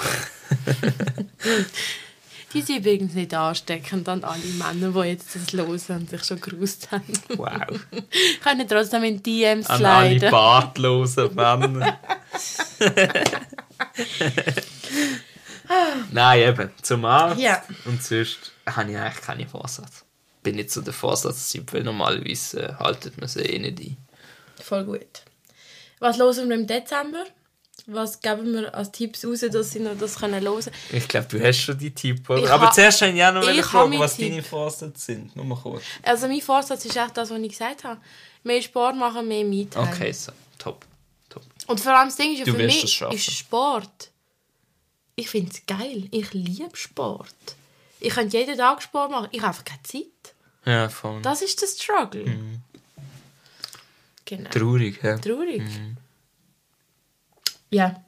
[2.52, 6.40] Die sind übrigens nicht ansteckend an alle Männer, die jetzt das hören und sich schon
[6.40, 7.12] gerust haben.
[7.36, 7.80] Wow.
[8.42, 10.30] Können trotzdem in DMs An alle sliden.
[10.30, 11.98] bartlosen Männer.
[16.12, 17.40] Nein, eben, zum Arzt.
[17.40, 17.62] Ja.
[17.84, 20.04] Und sonst habe ich eigentlich keine Vorsatz.
[20.42, 23.96] Bin nicht so der Vorsatztyp, weil normalerweise äh, haltet man sie eh nicht ein.
[24.62, 25.22] Voll gut.
[25.98, 27.24] Was hören wir im Dezember?
[27.88, 30.60] Was geben wir als Tipps raus, dass sie noch das können hören
[30.90, 32.42] Ich glaube, du hast schon die Tipp, oder?
[32.42, 34.30] Ich Aber ha- zuerst habe ich auch noch ich eine Frage, was Tipp.
[34.30, 35.36] deine Vorsätze sind.
[35.36, 35.82] Nur mal kurz.
[36.02, 38.00] Also mein Vorsatz ist echt das, was ich gesagt habe.
[38.42, 39.78] Mehr Sport machen, mehr Miete.
[39.78, 40.32] Okay, so.
[40.58, 40.84] Top.
[41.28, 41.42] Top.
[41.68, 43.14] Und vor allem das Ding ist ja Du für wirst mich schaffen.
[43.16, 44.10] ist Sport.
[45.14, 46.08] Ich finde es geil.
[46.10, 47.34] Ich liebe Sport.
[48.00, 49.28] Ich könnte jeden Tag Sport machen.
[49.30, 50.02] Ich habe einfach keine Zeit.
[50.64, 51.22] Ja, voll.
[51.22, 52.24] Das ist der Struggle.
[52.26, 52.60] Mhm.
[54.24, 54.50] Genau.
[54.50, 55.18] Traurig, ja.
[55.18, 55.62] Traurig.
[55.62, 55.96] Mhm.
[57.70, 58.02] Ja.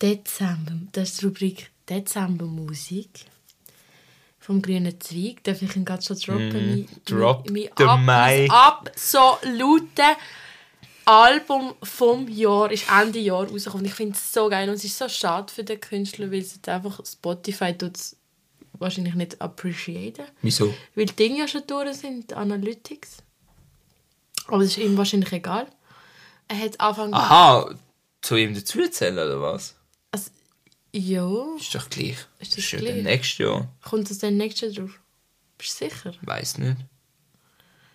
[0.00, 0.72] Dezember.
[0.92, 3.08] Das ist die Rubrik Dezember Musik.
[4.38, 5.44] Vom grünen Zweig.
[5.44, 6.52] Darf ich ihn gerade schon droppen?
[6.52, 8.06] Mein- Drop mein, ab, mic.
[8.06, 10.02] mein absolute
[11.04, 13.86] Album vom Jahr ist Ende Jahr rausgekommen.
[13.86, 16.54] Ich finde es so geil und es ist so schade für den Künstler, weil es
[16.54, 18.16] jetzt einfach Spotify tut's
[18.78, 20.24] wahrscheinlich nicht appreciaten.
[20.40, 20.72] Wieso?
[20.94, 23.18] Weil die Dinge ja schon durch sind, Analytics.
[24.46, 25.66] Aber es ist ihm wahrscheinlich egal.
[26.50, 27.14] Er hat Anfang...
[27.14, 27.72] Aha,
[28.22, 29.76] zu ihm dazuzählen, oder was?
[30.10, 30.30] Also,
[30.92, 32.16] ja, Ist doch gleich.
[32.40, 32.94] Ist das ja gleich?
[32.96, 33.68] dann nächstes Jahr.
[33.84, 34.98] kommt das dann nächstes Jahr drauf?
[35.56, 36.12] Bist du sicher?
[36.22, 36.76] Weiß nicht.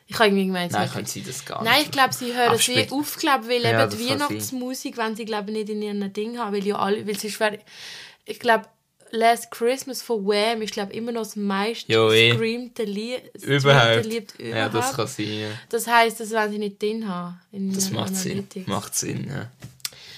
[0.08, 0.72] Ich habe irgendwie gemeint...
[0.72, 1.86] Nein, können sie das gar Nein, nicht.
[1.88, 5.26] ich glaube, sie hören es wie auf, glaub, weil Ja, eben die Weihnachtsmusik, wenn sie
[5.26, 7.60] glaube nicht in ihren Ding haben, weil ja alle, weil es ist, wer-
[8.24, 8.70] ich glaube,
[9.12, 12.30] Last Christmas von Wham ist glaube immer noch das meist eh.
[12.30, 14.06] gestreamte Lied, Überhaupt.
[14.06, 14.96] Lied Ja, das überhaupt.
[14.96, 15.40] kann sein.
[15.40, 15.48] Ja.
[15.70, 17.40] Das heisst, das wollen sie nicht drin haben.
[17.74, 18.48] Das macht Sinn.
[18.66, 19.50] Macht Sinn, ja.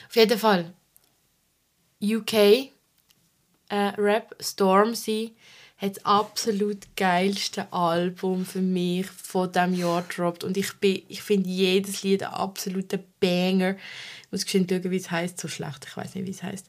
[0.09, 0.73] Auf jeden Fall.
[2.01, 2.69] UK äh,
[3.97, 5.33] Rap Stormzy
[5.77, 10.43] hat das absolut geilste Album für mich von diesem Jahr gedroppt.
[10.43, 13.75] Und ich, bin- ich finde jedes Lied ein absoluter Banger.
[14.25, 15.39] Ich muss geschwind schauen, wie es heißt.
[15.39, 16.65] So schlecht, ich weiß nicht, wie es heißt.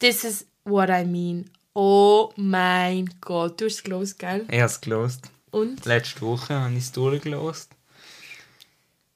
[0.00, 1.50] This is what I mean.
[1.74, 4.46] Oh mein Gott, du hast es gelesen, gell?
[4.48, 5.30] Ich habe es gelost.
[5.50, 5.84] Und?
[5.84, 7.70] Letzte Woche habe ich es durchgelost.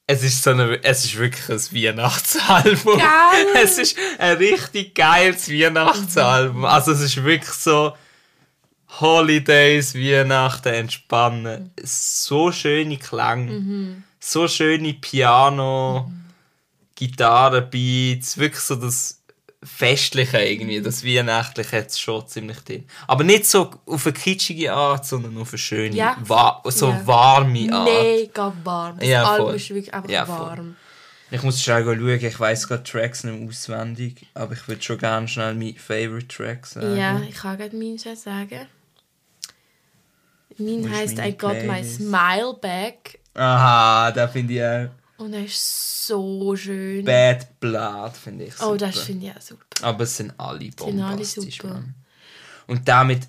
[0.07, 2.99] Es ist, so eine, es ist wirklich ein Weihnachtsalbum.
[2.99, 3.47] Geil!
[3.63, 6.65] Es ist ein richtig geiles Weihnachtsalbum.
[6.67, 7.95] Also es ist wirklich so
[9.01, 11.73] Holidays, Weihnachten, Entspannen.
[11.83, 14.05] So schöne Klang.
[14.21, 16.13] So schöne Piano,
[16.95, 18.37] Gitarrenbeats.
[18.37, 19.24] Wirklich so das
[19.65, 20.81] Festliche irgendwie.
[20.83, 22.85] Das Weihnachtliche hat es schon ziemlich drin.
[23.07, 26.17] Aber nicht so auf eine kitschige Art, sondern auf eine schöne, Ja.
[26.21, 27.07] wa so Ja.
[27.07, 27.85] warme Art.
[27.85, 28.99] Mega warm.
[28.99, 29.57] Das Ja, Album voll.
[29.57, 30.39] ist wirklich einfach Ja, voll.
[30.39, 30.77] warm.
[31.31, 35.27] Ich muss schnell schauen, ich weiß gerade Tracks nicht auswendig, aber ich würde schon gerne
[35.27, 36.97] schnell meine Favorite Tracks sagen.
[36.97, 38.67] Ja, ich kann gerade meinen schon sagen.
[40.59, 43.19] Mein heisst I got my smile back.
[43.35, 45.04] Aha, da finde ich auch.
[45.25, 47.05] Und er ist so schön.
[47.05, 48.71] Bad Blood finde ich super.
[48.73, 49.65] oh, das finde ich auch super.
[49.83, 51.75] Aber es sind alle Sind alle bombastisch, super.
[51.75, 51.95] Mann.
[52.67, 53.23] Und der mit...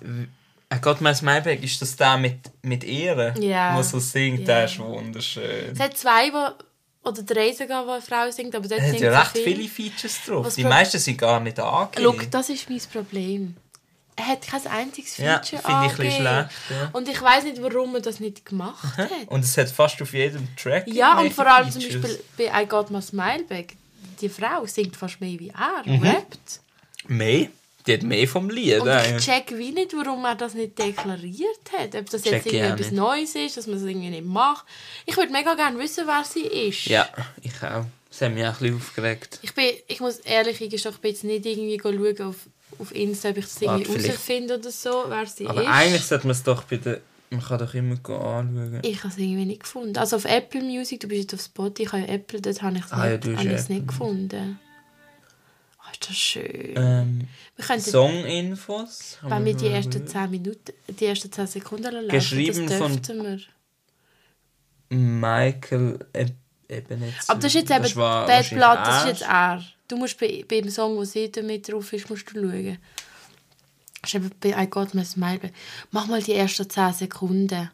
[0.74, 3.34] I got my smile back, ist das der mit, mit Ehre?
[3.38, 3.76] Ja.
[3.78, 4.46] Wo so singt, Ja.
[4.46, 5.72] der ist wunderschön.
[5.72, 9.00] Es hat zwei, wo, Oder die Reise gehen, wo eine Frau singt, aber dort singt
[9.00, 9.44] ja recht viel.
[9.56, 10.46] viele Features drauf.
[10.46, 12.14] Was Die meisten sind gar nicht angegeben.
[12.20, 13.56] Schau, das ist mein Problem.
[14.18, 16.90] Er hat kein einziges Ja, Feature finde ich ein schlecht, ja.
[16.92, 19.10] Und ich weiß nicht, warum er das nicht gemacht hat.
[19.26, 22.02] Und es hat fast auf jedem Track Ja, und vor allem zum Features.
[22.02, 23.74] Beispiel bei I Got My Smile Back.
[24.20, 26.02] Die Frau singt fast mehr wie er, Mhm.
[26.02, 26.60] rappt.
[27.08, 27.48] Mehr?
[27.86, 28.80] Die hat mehr vom Lied.
[28.80, 31.94] Und ich check wie nicht, warum er das nicht deklariert hat.
[31.94, 32.94] Ob das jetzt ich irgendwie auch etwas nicht.
[32.98, 34.64] Neues ist, dass man es irgendwie nicht macht.
[35.04, 36.86] Ich würde mega gerne wissen, wer sie ist.
[36.86, 37.08] Ja,
[37.42, 37.84] ich auch.
[38.10, 39.38] Das hat mich auch ein bisschen aufgeregt.
[39.42, 42.36] Ich, bin, ich muss ehrlich eingestehen, ich bin jetzt nicht irgendwie schauen auf,
[42.78, 44.08] auf Insta, ob ich das irgendwie Ah, vielleicht.
[44.08, 45.68] herausfinde oder so, wer sie Aber ist.
[45.68, 47.00] eigentlich sollte man es doch bei der...
[47.30, 48.80] Man kann doch immer anschauen.
[48.84, 49.96] Ich habe es irgendwie nicht gefunden.
[49.98, 52.76] Also auf Apple Music, du bist jetzt auf Spotify, ich habe ja Apple, dort habe
[52.78, 54.60] ich es Ah, ja, nicht, hast habe ja es nicht gefunden.
[55.78, 56.74] Oh, ist das schön.
[56.76, 57.28] Ähm,
[57.80, 59.18] Songinfos.
[59.22, 63.22] wenn wir die ersten 10 Minuten, die ersten 10 Sekunden laufen, Geschrieben das von- dürften
[63.24, 63.38] wir.
[64.96, 65.98] Michael
[66.68, 67.30] Eb Ebenezer.
[67.30, 69.62] Aber das ist jetzt eben, war Bad wahrscheinlich Blood, das ist jetzt er.
[69.88, 72.78] Du musst bei, beim Song, wo sie damit drauf ist, musst du schauen.
[74.02, 75.50] Das ist eben bei I Got My Smile.
[75.90, 77.70] Mach mal die ersten 10 Sekunden.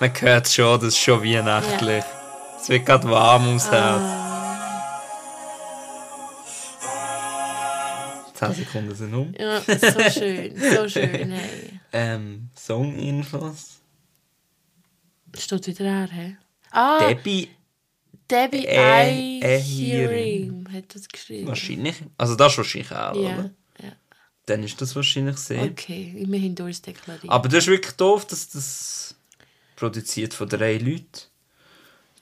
[0.00, 2.04] Man hört schon, das ist schon weihnachtlich.
[2.60, 4.00] Es wird gerade warm ums Ah.
[4.00, 4.22] Herz.
[8.56, 9.34] 10 Sekunden sind um.
[9.38, 11.80] Ja, so schön, so schön, hey.
[11.92, 13.81] Ähm, Songinfos.
[15.38, 16.36] Steht wieder her, hä?
[16.70, 17.48] Ah, Debbie
[18.30, 21.48] Debbie Äh, I äh, Hearing hat das geschrieben.
[21.48, 21.96] wahrscheinlich.
[22.16, 23.50] Also das ist wahrscheinlich auch, Ja, oder?
[23.82, 23.92] ja.
[24.46, 25.62] Dann ist das wahrscheinlich sehr.
[25.62, 27.28] Okay, immerhin durchdeklariert.
[27.30, 29.14] Aber das ist wirklich doof, dass das
[29.76, 31.06] produziert von drei Leuten.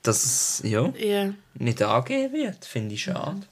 [0.02, 1.32] Dass es ja, Ja.
[1.54, 3.42] nicht angegeben wird, finde ich schade.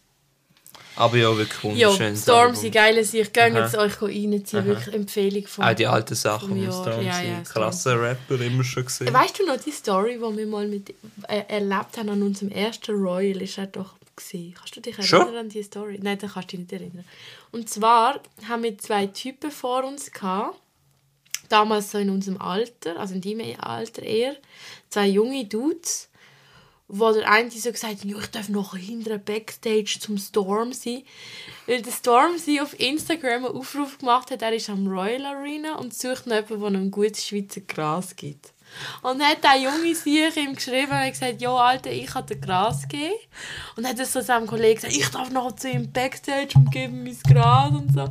[0.98, 2.16] Aber ja, wirklich wunderschön.
[2.16, 3.32] Stormzy, geile Sicht.
[3.32, 3.60] Geht Aha.
[3.60, 4.66] jetzt euch reinziehen.
[4.66, 5.64] Wirklich Empfehlung von...
[5.64, 6.72] Auch die alten Sachen von.
[6.72, 7.06] Stormzy.
[7.06, 9.14] Ja, ja, Krasser Rapper, immer schon gesehen.
[9.14, 10.90] Weißt du noch die Story, die wir mal mit,
[11.28, 13.40] äh, erlebt haben an unserem ersten Royal?
[13.40, 14.54] Ist er doch gewesen.
[14.58, 16.00] Kannst du dich erinnern an die Story?
[16.02, 17.04] Nein, dann kannst du dich nicht erinnern.
[17.52, 20.58] Und zwar haben wir zwei Typen vor uns gehabt,
[21.48, 24.36] damals so in unserem Alter, also in deinem Alter eher,
[24.90, 26.08] zwei junge Dudes,
[26.88, 31.02] wo der eine so gesagt hat, «Ja, ich darf noch hinter Backstage zum Storm sein.
[31.66, 35.76] Weil der Storm sie auf Instagram einen Aufruf gemacht hat, er ist am Royal Arena
[35.76, 38.52] und sucht noch jemanden, der ihm gutes Schweizer Gras gibt.
[39.02, 42.40] Und dann hat der junge sich ihm geschrieben und gesagt, «Ja, Alter, ich habe dir
[42.40, 43.14] Gras gegeben.»
[43.76, 46.70] Und dann hat er so seinem Kollegen gesagt, «Ich darf noch zu ihm Backstage und
[46.70, 48.08] gebe ihm mein Gras» und so.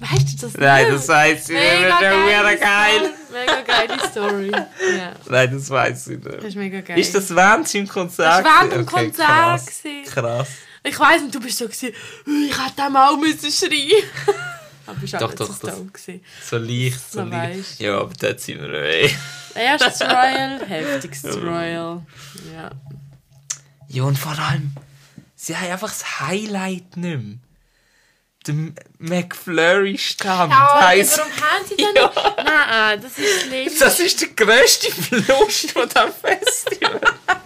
[0.00, 0.96] Weißt du das Nein, nicht?
[0.96, 1.80] das weiß ich nicht.
[1.80, 3.00] Mega Das geil.
[3.00, 3.12] Story.
[3.32, 4.50] Mega geile Story.
[4.96, 6.44] Ja, Nein, das weiß ich das nicht.
[6.44, 6.98] ist mega geil.
[6.98, 8.42] Ist das während seinem Konzert?
[8.42, 9.04] Das war während dem gewesen?
[9.06, 9.82] Konzert krass.
[10.06, 10.48] Krass.
[10.82, 11.90] Ich weiss nicht, du bist so gewesen,
[12.26, 14.02] «Ui, ich hätte dem auch müssen schreien.
[14.90, 16.24] Aber auch Doch, doch, so das- gewesen.
[16.48, 17.80] So leicht, so Man leicht.
[17.80, 19.10] Ja, aber dort sind wir eh.
[19.54, 22.04] Erstes Royal, heftigstes Royal.
[22.54, 22.70] Ja.
[23.88, 24.72] Ja, und vor allem,
[25.34, 27.38] sie haben einfach das Highlight nicht mehr.
[28.46, 28.54] Der
[28.98, 31.18] McFlurry-Stand Ja, heisst...
[31.18, 32.14] warum haben sie denn nicht?
[32.44, 33.72] Nein, das ist schlimm.
[33.78, 37.00] Das ist der grösste Verlust von diesem Festival.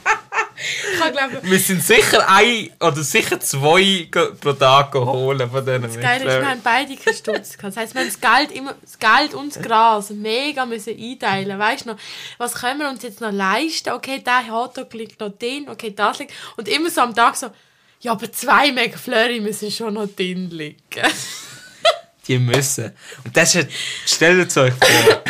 [0.95, 4.09] Ich glaube Wir sind sicher ein oder sicher zwei
[4.41, 7.65] pro Tag go holen von diesen das Geile ist, wir haben beide keinen Stutz gehabt.
[7.65, 11.59] Das heisst, wir haben das Geld, immer, das Geld und das Gras mega müssen einteilen.
[11.59, 11.99] Weißt du noch,
[12.39, 13.91] was können wir uns jetzt noch leisten?
[13.91, 16.33] Okay, der Hotdog liegt noch drin, okay, das liegt.
[16.57, 17.51] Und immer so am Tag so,
[18.01, 20.77] ja, aber zwei McFlurry müssen schon noch drin liegen.
[22.27, 22.93] Die müssen.
[23.25, 23.69] Und das ist,
[24.07, 25.23] stellt es euch vor,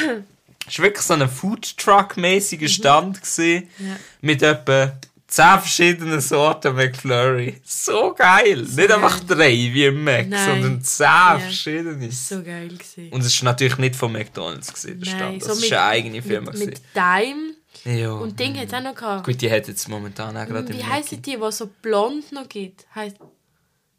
[0.66, 3.96] es war wirklich so ein Foodtruck-mäßiger Stand gewesen, Ja.
[4.20, 4.92] mit etwa
[5.26, 7.60] 10 verschiedenen Sorten McFlurry.
[7.64, 8.62] So geil!
[8.62, 10.44] Nicht einfach drei wie im Mac, Nein.
[10.46, 11.38] sondern 10 Ja.
[11.38, 12.10] verschiedene.
[12.12, 13.10] So geil gewesen.
[13.12, 15.42] Und es war natürlich nicht von McDonalds, gewesen, der Stand.
[15.42, 16.52] Das war eine eigene Firma.
[16.52, 16.80] Mit, mit.
[16.94, 17.54] Dime.
[17.98, 18.12] ja.
[18.12, 19.24] Und Ding hat es auch noch gehabt.
[19.26, 22.86] Gut, die hat jetzt momentan auch gerade Wie heissen die, die so blond noch gibt?
[22.94, 23.16] Heißt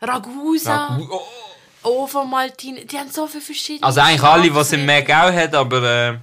[0.01, 1.21] Ragusa, Ragu- oh.
[1.83, 2.85] Ovo Maltine.
[2.85, 3.83] Die haben so viele verschiedene.
[3.85, 4.79] Also eigentlich alle, Sachen.
[4.79, 6.17] im Mac auch hat, aber äh,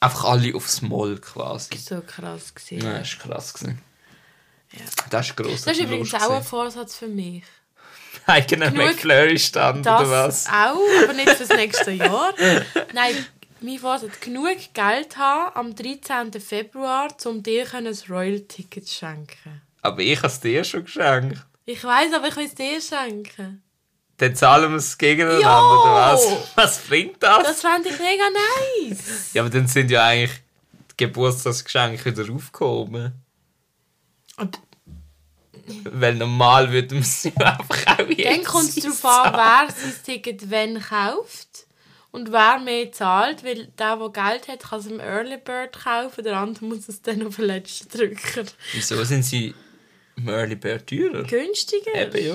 [0.00, 1.76] einfach alle aufs Moll quasi.
[1.76, 2.86] So krass gewesen.
[2.86, 3.54] Ja, das war krass.
[3.54, 3.78] Gewesen.
[4.72, 4.80] Ja.
[5.10, 5.62] Das ist gross.
[5.62, 7.42] Das ist übrigens auch ein Vorsatz für mich.
[8.26, 10.46] Eigener McFlurry-Stand oder was?
[10.46, 12.32] auch, aber nicht fürs nächste Jahr.
[12.92, 13.26] Nein,
[13.60, 16.32] mein Vorsatz, genug Geld haben am 13.
[16.40, 19.62] Februar, um dir ein Royal-Ticket zu schenken.
[19.82, 21.44] Aber ich habe es dir schon geschenkt.
[21.64, 23.62] Ich weiß, aber ich will es dir schenken.
[24.18, 25.82] Dann zahlen wir es gegeneinander, Jo!
[25.82, 26.26] oder was?
[26.54, 27.42] Was bringt das?
[27.42, 28.24] Das fände ich mega
[28.88, 29.32] nice.
[29.32, 30.40] Ja, aber dann sind ja eigentlich
[30.92, 33.21] die Geburtstagsgeschenke wieder aufgehoben.
[34.42, 34.58] Und
[35.84, 39.94] Weil normal wir sie ja einfach auch jetzt Dann kommt es darauf an, wer sein
[40.04, 41.66] Ticket wann kauft.
[42.10, 46.22] Und wer mehr zahlt, weil der, der Geld hat, kann es im Early Bird kaufen,
[46.22, 48.44] der andere muss es dann auf den letzten Drücker.
[48.74, 49.54] Wieso sind sie
[50.16, 51.22] im Early Bird teurer?
[51.22, 51.94] Günstiger.
[51.94, 52.34] Eben, ja.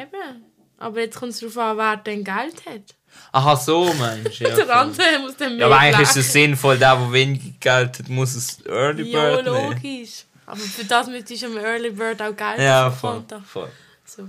[0.00, 0.44] Eben.
[0.78, 2.94] Aber jetzt kommt es darauf an, wer denn Geld hat.
[3.32, 4.44] Aha, so meinst du.
[4.48, 7.60] Ja, der andere muss dann mehr ja, aber eigentlich ist es sinnvoll, der, der wenig
[7.60, 9.72] Geld hat, muss es Early Ja, Bird nehmen.
[9.72, 10.24] logisch.
[10.48, 13.22] Aber für das müsstest du am Early Bird auch Geld Ja, dem voll.
[13.46, 13.70] Voll.
[14.06, 14.28] So.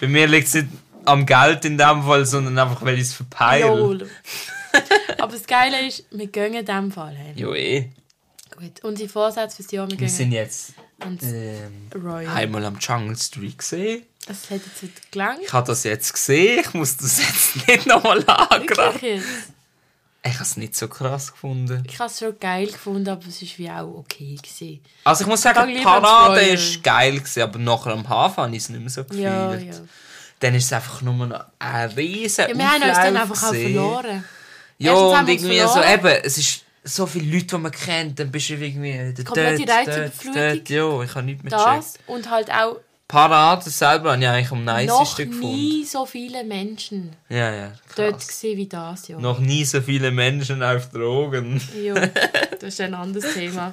[0.00, 0.68] Bei mir liegt es nicht
[1.04, 3.66] am Geld in dem Fall, sondern einfach, weil ich es verpeile.
[5.18, 7.36] Aber das Geile ist, wir gehen in diesem Fall hin.
[7.36, 7.90] Jo, eh.
[8.56, 8.84] Gut.
[8.84, 12.28] Unsere Vorsätze fürs Jahr, wir Wir gehen sind jetzt ähm, Royal.
[12.28, 14.04] einmal am Jungle Street gesehen.
[14.28, 15.40] Das hat jetzt wieder gelangt.
[15.42, 18.24] Ich habe das jetzt gesehen, ich muss das jetzt nicht nochmal
[19.02, 19.24] jetzt.
[20.28, 21.82] Ich habe es nicht so krass gefunden.
[21.86, 24.36] Ich habe es schon geil gefunden, aber es war wie auch okay.
[24.36, 24.80] Gewesen.
[25.04, 28.62] Also ich muss sagen, die Parade ist geil gewesen, aber nachher am Hafen habe ich
[28.62, 29.22] es nicht mehr so gefühlt.
[29.22, 29.74] Ja, ja.
[30.40, 33.54] Dann ist es einfach nur noch ein riesen ja wir haben uns dann einfach auch
[33.54, 34.24] verloren.
[34.78, 35.94] Ja, und irgendwie so, verloren.
[35.94, 40.62] eben, es ist so viele Leute, die man kennt, dann bist du irgendwie Komplette Reizüberflutung.
[40.68, 41.78] Ja, ich habe nichts mehr gecheckt.
[41.78, 42.76] Das und halt auch
[43.08, 45.56] Parade selber habe ich eigentlich am noch nicesten gefunden.
[45.56, 49.18] nie so viele Menschen Ja, ja, dort gesehen wie das Jahr.
[49.18, 51.58] Noch nie so viele Menschen auf Drogen.
[51.82, 53.72] Ja, das ist ein anderes Thema.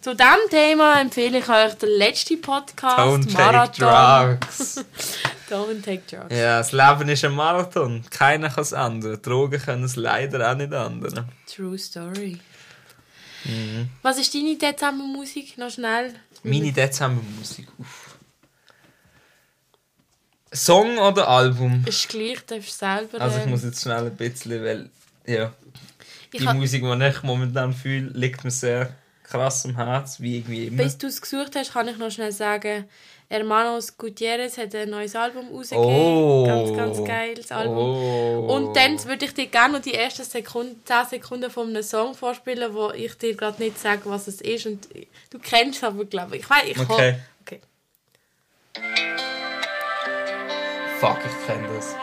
[0.00, 3.42] Zu diesem Thema empfehle ich euch den letzten Podcast, Don't take
[3.82, 4.38] Marathon.
[4.38, 4.76] drugs.
[5.50, 6.32] Don't take drugs.
[6.36, 8.04] Ja, das Leben ist ein Marathon.
[8.10, 9.20] Keiner kann es ändern.
[9.20, 11.28] Drogen können es leider auch nicht ändern.
[11.52, 12.38] True story.
[13.44, 13.88] Mhm.
[14.02, 15.58] Was ist deine Dezembermusik?
[15.58, 16.14] Noch schnell.
[16.44, 17.66] Meine Dezembermusik.
[17.78, 18.07] Uff.
[20.52, 21.84] Song oder Album?
[21.86, 23.20] Ist gleich, darfst selber.
[23.20, 24.90] Also ich muss jetzt schnell ein bisschen, weil
[25.26, 25.52] ja,
[26.32, 28.94] ich die Musik, die ich momentan fühle, liegt mir sehr
[29.24, 30.82] krass am Herz, wie irgendwie immer.
[30.84, 32.84] Bis du es gesucht hast, kann ich noch schnell sagen,
[33.30, 35.84] Hermanos Gutierrez hat ein neues Album rausgegeben.
[35.86, 36.46] Oh.
[36.46, 37.76] Ganz, ganz geiles Album.
[37.76, 38.54] Oh.
[38.56, 42.14] Und dann würde ich dir gerne noch die ersten Sekunden, 10 Sekunden von einem Song
[42.14, 44.64] vorspielen, wo ich dir gerade nicht sage, was es ist.
[44.64, 44.88] Und
[45.28, 46.42] du kennst es aber, glaube ich.
[46.44, 47.12] Ich weiß, ich Okay.
[47.12, 47.60] ho- okay.
[51.00, 51.94] Fuck, ich kenne das.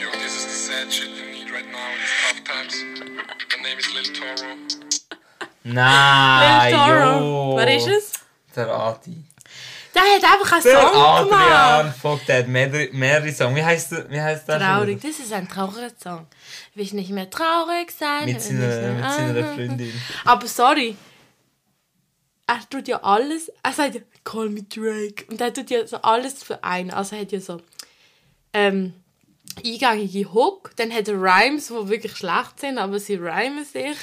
[0.00, 2.84] Yo, this is the sad shit you need right now in these tough times.
[3.56, 4.56] My name is Lil Toro.
[5.64, 7.18] Nein, Lil Toro.
[7.20, 7.56] jo.
[7.56, 8.12] Wer ist es?
[8.54, 9.24] Der Adi.
[9.94, 11.96] Der hat einfach einen Der Song Adrian, gemacht.
[12.00, 13.56] fuck, der hat mehrere, mehrere Songs.
[13.56, 14.10] Wie heißt der?
[14.10, 14.58] Wie heißt der?
[14.60, 15.00] Traurig.
[15.00, 16.26] Das ist ein trauriger Song.
[16.74, 18.24] Will ich nicht mehr traurig sein?
[18.26, 20.00] Mit seiner, mit seiner Freundin.
[20.24, 20.96] Aber sorry.
[22.46, 23.50] Er tut ja alles.
[23.62, 25.24] Er sagt ja, call me Drake.
[25.28, 26.90] Und er tut ja so alles für einen.
[26.90, 27.60] Also er hat ja so
[28.52, 28.92] ähm,
[29.64, 30.72] eingängige Hook.
[30.76, 33.96] Dann hat er Rhymes, die wirklich schlecht sind, aber sie rhymen sich.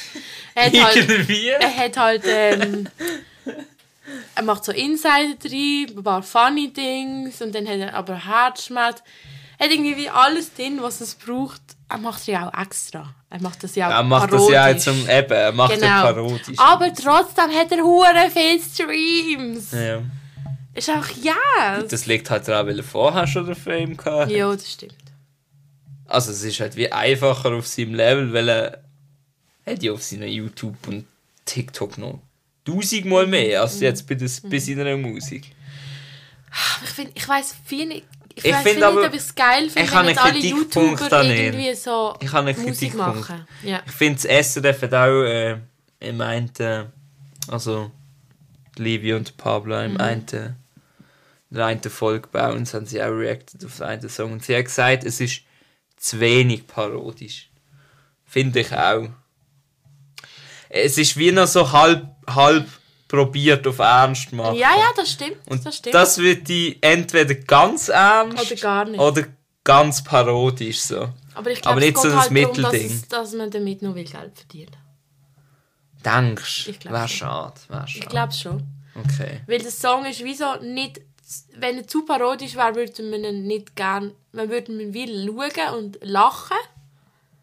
[0.56, 1.48] Er hat halt, Irgendwie.
[1.50, 2.88] er hat halt ähm,
[4.36, 9.02] er macht so Insider drin, ein paar funny Dings und dann hat er aber Herzschmerz.
[9.58, 11.62] Er hat irgendwie wie alles drin, was es braucht.
[11.88, 13.14] Er macht es ja auch extra.
[13.30, 14.84] Er macht das ja auch Er macht das ja parodisch.
[14.84, 16.14] zum eben, er macht ja Genau.
[16.14, 16.58] parodisch.
[16.60, 19.72] Aber trotzdem hat er hure viele Streams.
[19.72, 20.02] Ja.
[20.74, 21.82] Ist einfach ja.
[21.88, 24.34] Das liegt halt daran, weil er vorher schon den Fame hatte.
[24.34, 24.96] Ja, das stimmt.
[26.08, 28.84] Also es ist halt wie einfacher auf seinem Level, weil er
[29.66, 31.06] hat ja auf seiner YouTube und
[31.46, 32.20] TikTok noch
[32.66, 35.52] tausendmal mehr als jetzt bei, des, bei seiner Musik.
[36.84, 38.06] Ich, find, ich weiß viel nicht.
[38.36, 40.20] Ich, Ich weiss find viel aber- nicht, ob ich es geil finde, ich wenn jetzt
[40.20, 43.30] alle YouTuber an irgendwie so Ich habe einen Musik Kritikpunkt.
[43.30, 43.48] machen.
[43.64, 43.82] Ja.
[43.86, 45.58] Ich finde, das SRF hat auch äh,
[46.02, 46.52] im einen,
[47.48, 47.92] also
[48.78, 50.56] Livy und Pablo im einen, in
[51.58, 54.56] der einen Folge bei uns haben sie auch reacted auf den einen Song und sie
[54.58, 55.42] hat gesagt, es ist
[55.96, 57.50] zu wenig parodisch.
[58.26, 59.08] Finde ich auch.
[60.68, 62.68] Es ist wie noch so halb, halb
[63.08, 64.56] probiert auf Ernst machen.
[64.56, 65.38] ja, ja, das stimmt.
[65.48, 65.94] Und das stimmt.
[65.94, 69.00] das wird die entweder ganz ernst Oder gar nicht.
[69.00, 69.24] oder
[69.64, 71.10] ganz parodisch so.
[71.34, 73.04] aber ich glaube, nicht so das halt darum, dass, Mittelding.
[73.10, 74.76] dass man damit noch will Geld verdienen
[76.06, 77.62] Denkst Ich glaub Wäre schade.
[77.68, 78.04] Wär schade.
[78.04, 78.64] Ich glaube schon.
[78.96, 79.42] Okay.
[79.48, 81.02] Weil der Song ist wie so nicht...
[81.58, 84.14] Wenn er zu parodisch wäre, würde man ihn nicht gern...
[84.32, 86.58] Man würde ihn will schauen und lachen.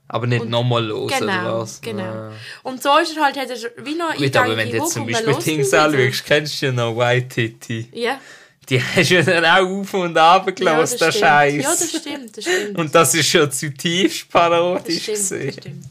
[0.08, 1.80] Aber nicht nochmal los, oder Genau, was?
[1.80, 2.02] genau.
[2.02, 2.32] Ah.
[2.64, 5.06] Und so ist er halt, hat er wie noch Gut, aber wenn du jetzt zum
[5.06, 7.88] Beispiel Dings anschaust, kennst du ja noch White Titty.
[7.94, 8.20] Ja,
[8.68, 11.20] Die hast du ja dann auch auf und ab ja gelassen, das der.
[11.26, 11.54] Scheiß.
[11.62, 12.78] Ja, das stimmt, das stimmt.
[12.78, 15.02] Und das ist schon zutiefst das parodisch.
[15.02, 15.84] stimmt, das stimmt.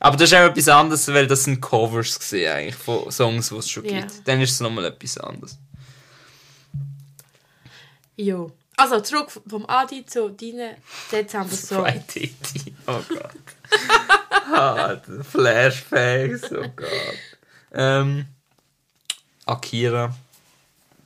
[0.00, 3.54] Aber das ist auch etwas anderes, weil das sind Covers gewesen, eigentlich von Songs, die
[3.56, 4.00] es schon Ja.
[4.00, 4.12] gibt.
[4.26, 5.58] Dann ist es nochmal etwas anderes.
[8.16, 8.50] Jo.
[8.82, 10.76] Also, zurück vom Adi zu deinen
[11.12, 11.86] Dezember-Song.
[12.88, 13.30] Oh Gott.
[14.52, 16.50] ah, Flashbacks.
[16.50, 17.16] Oh Gott.
[17.72, 18.26] Ähm,
[19.46, 20.12] Akira.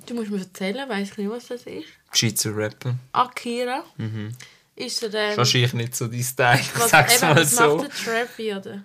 [0.06, 1.88] Du musst mir erzählen, weiss ich nicht, was das ist.
[2.12, 2.94] Schweizer Rapper.
[3.12, 3.84] Akira.
[3.98, 4.32] Mhm.
[4.74, 7.76] Ist er ähm, Wahrscheinlich nicht so dein Style, was, sag's eben, mal was so.
[7.76, 8.84] macht der Trappy, oder?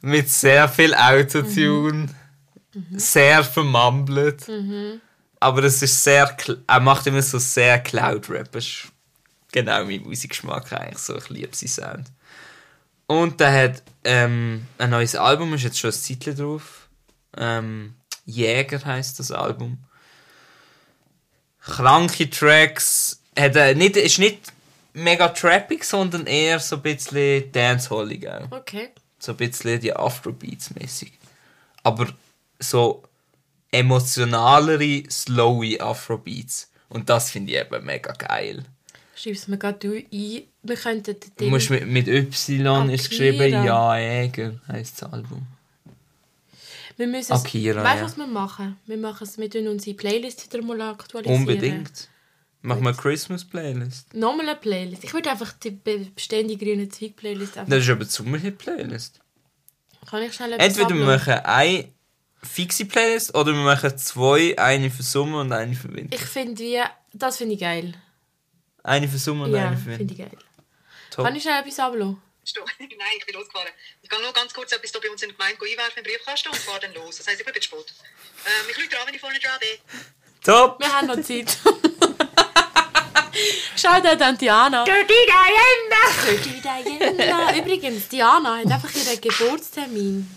[0.00, 2.08] Mit sehr viel Autotune,
[2.72, 2.98] Mhm.
[2.98, 4.48] sehr vermumbelt.
[5.44, 6.34] Aber es ist sehr.
[6.66, 8.50] Er macht immer so sehr Cloud-Rap.
[8.52, 8.84] Das ist
[9.52, 10.98] genau mein Musikgeschmack eigentlich.
[10.98, 12.06] So, ich liebe seinen Sound.
[13.06, 16.88] Und er hat ähm, ein neues Album, ist jetzt schon ein Titel drauf.
[17.36, 19.84] Ähm, Jäger heißt das Album.
[21.60, 23.20] Kranke Tracks.
[23.38, 24.50] Hat er nicht, ist nicht
[24.94, 28.90] mega trappig, sondern eher so ein bisschen dancehallig auch Okay.
[29.18, 31.12] so ein bisschen die Afrobeats mäßig.
[31.82, 32.06] Aber
[32.60, 33.02] so
[33.74, 36.70] emotionalere, slowy Afrobeats.
[36.88, 38.64] Und das finde ich eben mega geil.
[39.16, 40.42] Schreib's mir gerade ein.
[40.62, 43.50] Wir könnten den Du musst mit, mit Y ist geschrieben.
[43.52, 45.46] Ja Jäger heisst das Album.
[46.96, 48.76] wir müssen Akira, weißt du, was wir machen?
[48.86, 51.40] Wir machen es, wir tun unsere Playlist wieder mal aktualisieren.
[51.40, 52.08] Unbedingt.
[52.62, 54.14] Mach mal eine Christmas Playlist.
[54.14, 55.04] Nochmal eine Playlist.
[55.04, 57.70] Ich würde einfach die be- beständige grüne Zweig-Playlist einfach...
[57.70, 59.20] Das ist aber die Sommerhit-Playlist.
[60.08, 61.88] Kann ich schnell etwas Entweder wir machen eine
[62.44, 66.14] fixe Playlist oder wir machen zwei, eine für Sommer und eine für Winter.
[66.14, 66.80] Ich finde wie...
[67.12, 67.94] Das finde ich geil.
[68.82, 69.98] Eine für Sommer und Ja, eine für Winter.
[69.98, 70.38] finde ich geil.
[71.10, 71.24] Top.
[71.24, 72.20] Kann ich schnell etwas ablassen?
[72.44, 72.68] Stopp.
[72.78, 72.88] Nein,
[73.18, 73.68] ich bin losgefahren.
[74.02, 76.48] Ich gehe nur ganz kurz etwas hier bei uns in der Gemeinde einwerfen im Briefkasten
[76.50, 77.16] und fahre dann los.
[77.18, 77.94] Das heisst, ich bin ein bisschen spät.
[78.44, 79.78] Ähm, ich rufe an, wenn ich vorne dran bin.
[80.44, 80.78] Top!
[80.80, 81.56] Wir haben noch Zeit.
[83.76, 84.84] Schaut an Diana.
[84.84, 86.02] Dirty Diana!
[86.24, 86.60] Dirty
[87.16, 87.56] Diana.
[87.56, 90.30] Übrigens, Diana hat einfach ihren Geburtstermin.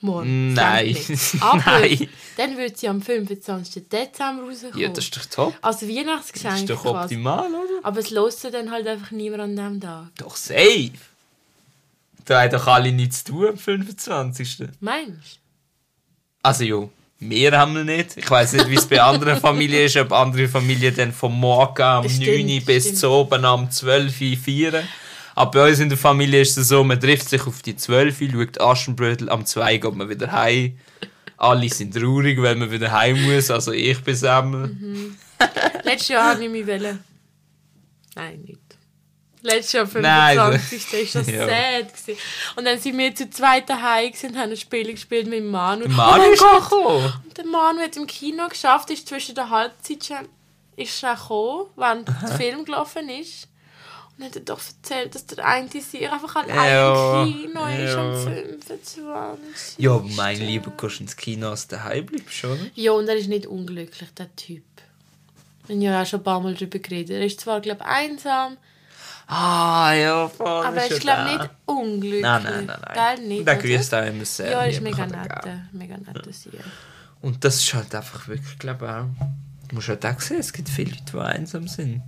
[0.00, 0.54] Morgen.
[0.54, 0.96] das Nein.
[1.40, 2.08] Aber Nein.
[2.36, 3.88] dann wird sie am 25.
[3.88, 4.78] Dezember rauskommen.
[4.78, 5.54] Ja, das ist doch top.
[5.62, 7.14] Als Das Weihnachtsgeschenk ist doch quasi.
[7.14, 7.80] optimal, oder?
[7.82, 10.08] Aber es lässt sie dann halt einfach niemand an dem Tag.
[10.18, 10.92] Doch safe.
[12.28, 14.58] Da haben doch alle nichts zu tun am 25.
[14.80, 15.40] Meinst
[16.42, 16.88] Also ja,
[17.20, 18.18] wir haben wir nicht.
[18.18, 21.80] Ich weiß nicht, wie es bei anderen Familien ist, ob andere Familien dann vom Morgen
[21.82, 22.98] am Das 9 stimmt, Uhr bis stimmt.
[22.98, 24.86] zu oben am 12 Uhr feiern.
[25.34, 28.20] Aber bei uns in der Familie ist es so, man trifft sich auf die 12
[28.20, 30.76] Uhr, schaut Aschenbrödel, am 2 geht man wieder heim.
[31.38, 34.68] Alle sind traurig, weil man wieder heim muss, also ich bin Sammel.
[34.78, 35.46] du?
[35.84, 36.98] Letztes Jahr habe ich mich wollen.
[38.16, 38.58] Nein, nicht.
[39.42, 41.02] Letztes Jahr Nein, 25.
[41.02, 41.46] ist das ja.
[41.46, 41.92] sad.
[41.92, 42.18] Gewesen.
[42.56, 45.88] Und dann sind wir zu zweit daheim und haben ein Spiel gespielt mit Manu.
[45.88, 47.12] Manu oh ist gekommen.
[47.24, 50.28] Und der Manu hat im Kino geschafft, ist zwischen der Halbzeit schon,
[50.76, 53.48] ist schon gekommen, wenn der Film gelaufen ist.
[54.16, 57.94] Und hat er doch erzählt, dass der eine Sieg einfach allein Ja, im Kino ist
[57.94, 58.18] am ja.
[58.18, 59.02] 25.
[59.76, 62.58] Ja, mein Lieber, gehst ins Kino, als du daheim bleibst, oder?
[62.74, 64.64] Ja, und er ist nicht unglücklich, der Typ.
[65.68, 67.10] Wir haben ja auch schon ein paar Mal darüber geredet.
[67.10, 68.56] Er ist zwar, glaube ich, einsam,
[69.30, 70.64] Ah, ja, voll.
[70.64, 72.22] aber er ist, glaube ich, nicht unglücklich.
[72.22, 73.16] Nein, nein, nein, nein.
[73.16, 74.50] Gell, nicht, Der grüßt auch immer sehr.
[74.50, 75.30] Ja, ist mega nett.
[75.72, 76.54] Mega netter Sieg.
[77.20, 79.28] Und das ist halt einfach wirklich, glaube ich, auch.
[79.68, 82.02] Du musst halt auch sehen, es gibt viele Leute, die einsam sind.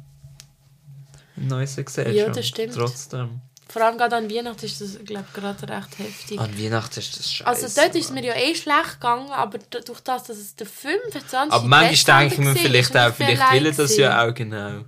[1.36, 2.14] In neuer Gesellschaft.
[2.14, 2.74] Ja, das stimmt.
[2.74, 3.42] Trotzdem.
[3.68, 6.40] Vor allem gerade an Weihnachten ist das, glaube ich, gerade recht heftig.
[6.40, 7.46] An Weihnachten ist das scheiße.
[7.46, 10.66] Also dort ist es mir ja eh schlecht gegangen, aber durch das, dass es der
[10.66, 11.52] 25.
[11.52, 14.84] Aber manchmal denke ich mir vielleicht auch, vielleicht will das ja auch genau.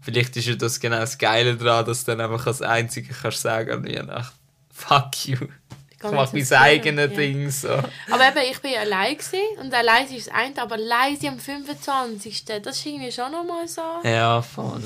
[0.00, 3.42] Vielleicht ist ja das genau das Geile daran, dass du dann einfach als Einzige kannst
[3.42, 4.36] sagen an Weihnachten.
[4.72, 5.36] Fuck you.
[5.90, 7.16] Ich Geh mach jetzt mein eigenes ja.
[7.16, 7.68] Ding so.
[7.68, 11.38] Aber eben, ich bin ja allein gewesen, und allein ist das eine, aber leise am
[11.38, 12.46] 25.
[12.46, 13.82] Das ist irgendwie schon nochmal so.
[14.04, 14.82] Ja, voll.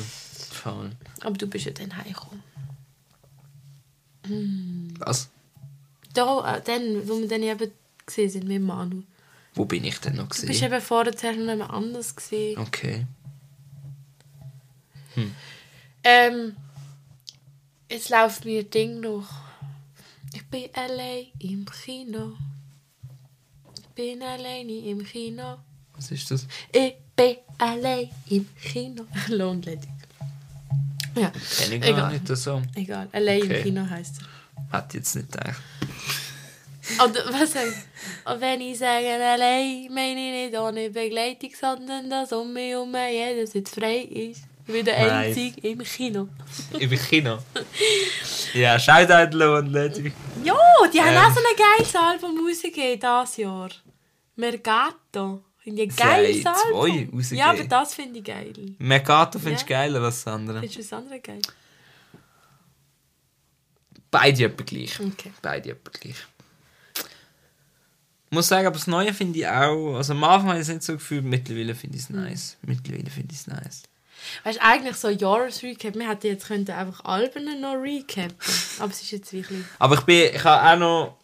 [0.51, 0.91] Voll.
[1.21, 2.43] Aber du bist ja dann heimgekommen.
[4.99, 5.29] Was?
[6.15, 7.71] Da, äh, dann, wo wir dann eben
[8.07, 9.03] gesehen sind mit Manu.
[9.55, 12.59] Wo bin ich denn noch Du bist eben vorher noch jemand anders gesehen.
[12.59, 13.07] Okay.
[16.03, 16.57] Ähm,
[17.91, 19.27] jetzt läuft mir ein Ding noch.
[20.35, 22.33] Ich bin allein im Kino.
[23.79, 25.59] Ich bin alleine im Kino.
[25.95, 26.47] Was ist das?
[26.73, 29.07] Ich bin allein im Kino.
[29.29, 29.89] Lohnledig.
[31.17, 32.13] Ja, Kenn ich gar Egal.
[32.13, 32.67] nicht den Song.
[32.75, 33.09] egal.
[33.13, 33.59] Allein Okay.
[33.59, 34.77] im Kino heisst er.
[34.79, 35.63] Hätte ich jetzt nicht gedacht.
[37.03, 37.67] Oder was sag?
[38.27, 42.95] Und wenn ich sage allein, meine ich nicht ohne Begleitung, sondern dass um mich herum
[43.11, 44.43] jeder Sitz frei ist.
[44.67, 45.37] Ich bin der Nice.
[45.37, 46.29] Einzige im Kino.
[46.81, 47.39] Über Kino.
[48.55, 50.11] ja, Shoutout Lohn Lady.
[50.43, 50.55] Ja,
[50.93, 51.17] die haben Ähm.
[51.19, 53.71] auch so ein geiles Album rausgegeben dieses Jahr.
[54.37, 55.45] Mergato.
[55.59, 56.81] Finde ich ein haben geiles zwei Album.
[56.81, 57.37] rausgegeben.
[57.37, 58.53] Ja, aber das finde ich geil.
[58.79, 59.81] Mercato findest du Ja.
[59.81, 60.59] geiler als das andere.
[60.61, 61.43] Findest du das andere geil?
[64.11, 65.01] Beide etwa gleich.
[65.01, 65.33] Okay.
[65.43, 66.17] Beide etwa gleich.
[66.97, 69.97] Ich muss sagen, aber das Neue finde ich auch.
[69.97, 72.57] Also am Anfang habe ich es nicht so gefühlt, mittlerweile finde ich es nice.
[72.63, 73.83] Mittlerweile finde ich es nice.
[74.45, 78.35] Weißt du, eigentlich so Jahresrecap, wir hätten jetzt könnten einfach Alben noch recappen.
[78.79, 79.65] Aber es ist jetzt wirklich.
[79.79, 81.19] Aber ich bin, ich habe auch noch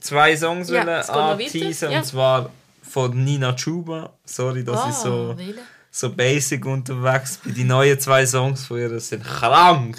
[0.00, 1.98] zwei Songs Ja, anteasen, Ja.
[1.98, 2.50] und zwar
[2.82, 4.12] von Nina Chuba.
[4.24, 5.54] Sorry, dass ich so, Ah, welche?
[5.90, 7.54] so basic unterwegs bin.
[7.54, 9.96] Die neuen zwei Songs von ihr sind krank.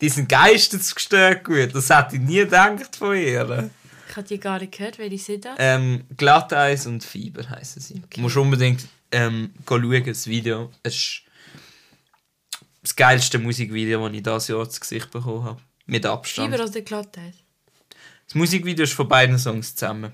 [0.00, 1.74] Die sind geistesgestört gut.
[1.74, 3.70] Das hätte ich nie gedacht von ihr.
[4.10, 5.54] Ich habe die gar nicht gehört, welche sind das?
[5.58, 8.02] Ähm, Glatteis und Fieber heißen sie.
[8.14, 10.70] Du musst unbedingt ähm, schauen, das Video.
[10.82, 11.22] Es ist
[12.84, 15.60] das geilste Musikvideo, das ich dieses Jahr zu Gesicht bekommen habe.
[15.86, 16.52] Mit Abstand.
[16.52, 17.34] Fieber oder Glatteis?
[18.26, 20.12] Das Musikvideo ist von beiden Songs zusammen.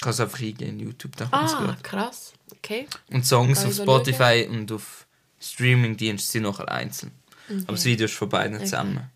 [0.00, 2.32] Kannst einfach eingehen in YouTube, da Ah, krass.
[2.52, 2.86] Okay.
[3.10, 5.06] Und Songs auf Spotify und auf
[5.40, 7.12] Streamingdiensten sind noch einzeln.
[7.48, 7.62] Mhm.
[7.62, 9.10] Aber das Video ist von beiden zusammen.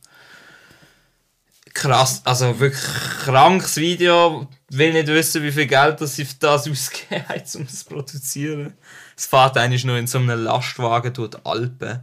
[1.75, 2.83] Krass, also wirklich
[3.25, 4.49] krankes Video.
[4.71, 7.79] Ich will nicht wissen, wie viel Geld das sie für das ausgegeben haben, um es
[7.79, 8.75] zu produzieren.
[9.17, 12.01] Es fährt eigentlich nur in so einem Lastwagen durch die Alpen.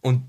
[0.00, 0.24] Und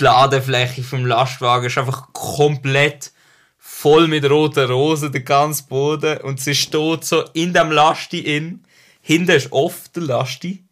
[0.00, 3.12] die Ladefläche vom Lastwagen ist einfach komplett
[3.58, 6.18] voll mit roten Rosen, der ganze Boden.
[6.18, 8.64] Und sie steht so in dem Lasti in.
[9.00, 10.64] Hinten ist oft der Lasti.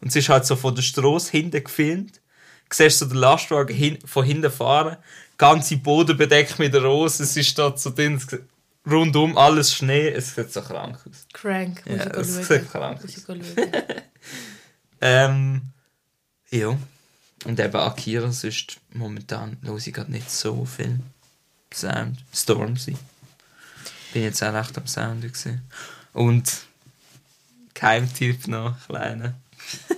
[0.00, 2.16] Und sie ist halt so von der Straße hinten gefilmt.
[2.68, 4.96] Du siehst so den Lastwagen hin, von hinten fahren.
[5.38, 7.26] Ganze Boden bedeckt mit Rosen.
[7.26, 8.20] Sie steht so drin.
[8.84, 10.08] Rundum alles Schnee.
[10.08, 11.26] Es sieht so krank aus.
[11.32, 13.22] Crank, muss Ja, ich es sieht krank aus.
[15.04, 15.62] Ähm,
[16.50, 16.78] ja.
[17.44, 21.00] Und eben Akira, sonst momentan höre ich gerade nicht so viel
[21.74, 22.18] Sound.
[22.32, 22.96] Stormzy.
[24.12, 25.62] Bin jetzt auch recht am Sound gewesen.
[26.12, 26.66] Und
[27.74, 29.34] Geheimtipp noch, kleiner.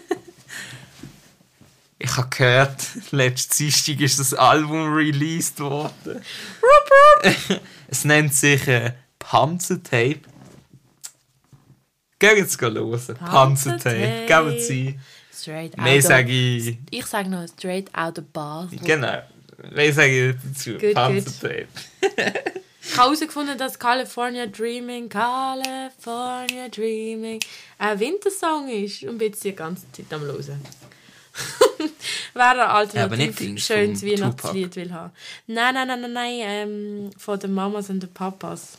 [1.98, 6.22] ich habe gehört, letztes Dienstag ist das Album released worden.
[7.88, 10.20] es nennt sich äh, Panzertape.
[12.18, 13.16] Gehen jetzt hören.
[13.18, 14.26] Panzertape.
[14.26, 15.00] Geben Sie.
[15.44, 16.78] Straight Mehr sage ich.
[16.90, 18.78] Ich sage noch straight out of Basel.
[18.78, 19.22] Genau.
[19.74, 20.78] Mehr sage ich dazu.
[20.78, 21.68] Gut, Panzertape.
[22.00, 27.40] Ich habe herausgefunden, dass California Dreaming, California Dreaming
[27.78, 30.62] ein Wintersong ist und bin jetzt die ganze Zeit am Hören.
[32.32, 35.12] Wer ein Ja, alternativ nicht Dings schönes Weihnachtslied will haben.
[35.46, 38.78] Nein, nein, nein, nein, nein, ähm, von den Mamas und den Papas.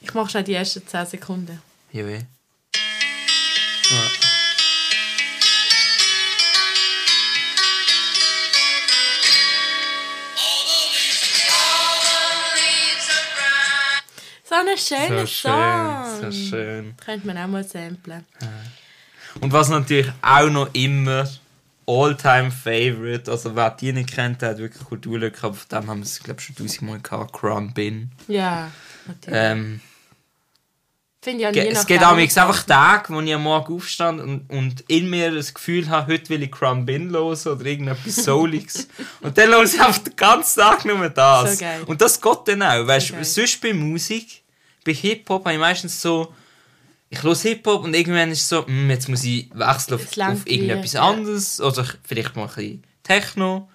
[0.00, 1.62] Ich mache schnell die ersten 10 Sekunden.
[1.92, 2.04] Ja,
[14.56, 16.32] So ein schöner So schön, Song.
[16.32, 16.94] so schön.
[17.04, 18.24] Könnte man auch mal samplen.
[19.40, 21.28] Und was natürlich auch noch immer
[21.86, 25.98] all-time favorite, also wer die nicht kennt, der hat wirklich Kulturlücke, aber von dem haben
[26.00, 28.10] wir es, glaube ich, schon tausendmal gehabt, Crown Bin.
[28.28, 28.70] Ja,
[29.06, 29.38] natürlich.
[29.40, 29.80] Ähm,
[31.26, 34.84] Finde ich es gibt Laune auch einfach Tage, wo ich am Morgen aufstand und, und
[34.86, 38.86] in mir das Gefühl habe, heute will ich Crown Bin hören oder irgendetwas Souliges.
[39.22, 41.58] und dann höre ich einfach den ganzen Tag nur das.
[41.58, 41.64] So.
[41.86, 42.86] Und das geht dann auch.
[42.86, 43.24] Weißt, geil.
[43.24, 44.44] sonst bei Musik,
[44.86, 46.32] bei Hip-Hop habe ich meistens so,
[47.10, 50.46] ich höre Hip-Hop und irgendwann ist es so, hm, jetzt muss ich wechseln auf, auf
[50.46, 51.02] irgendetwas ja.
[51.02, 53.68] anderes oder ich- vielleicht mal ein bisschen Techno.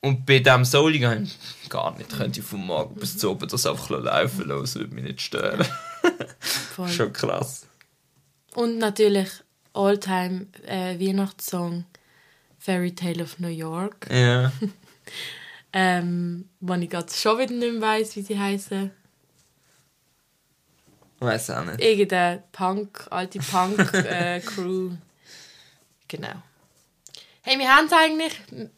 [0.00, 3.90] Und bei habe ich gar nicht, könnte ich vom Morgen bis zu oben das einfach
[3.90, 5.66] laufen lassen, das würde mich nicht stören.
[6.40, 6.88] Voll.
[6.88, 7.66] Schon krass.
[8.54, 9.28] Und natürlich
[9.74, 11.84] Alltime äh, Weihnachtssong
[12.58, 14.08] Fairy Tale of New York.
[14.10, 14.52] Ja.
[15.70, 18.90] Ähm, wo ich gerade schon wieder nicht mehr weiss, wie sie heißen.
[21.20, 21.80] Weiß auch nicht.
[21.80, 24.90] Irgendeine Punk, alte Punk-Crew.
[26.08, 26.42] genau.
[27.42, 28.32] Hey, wir haben es eigentlich.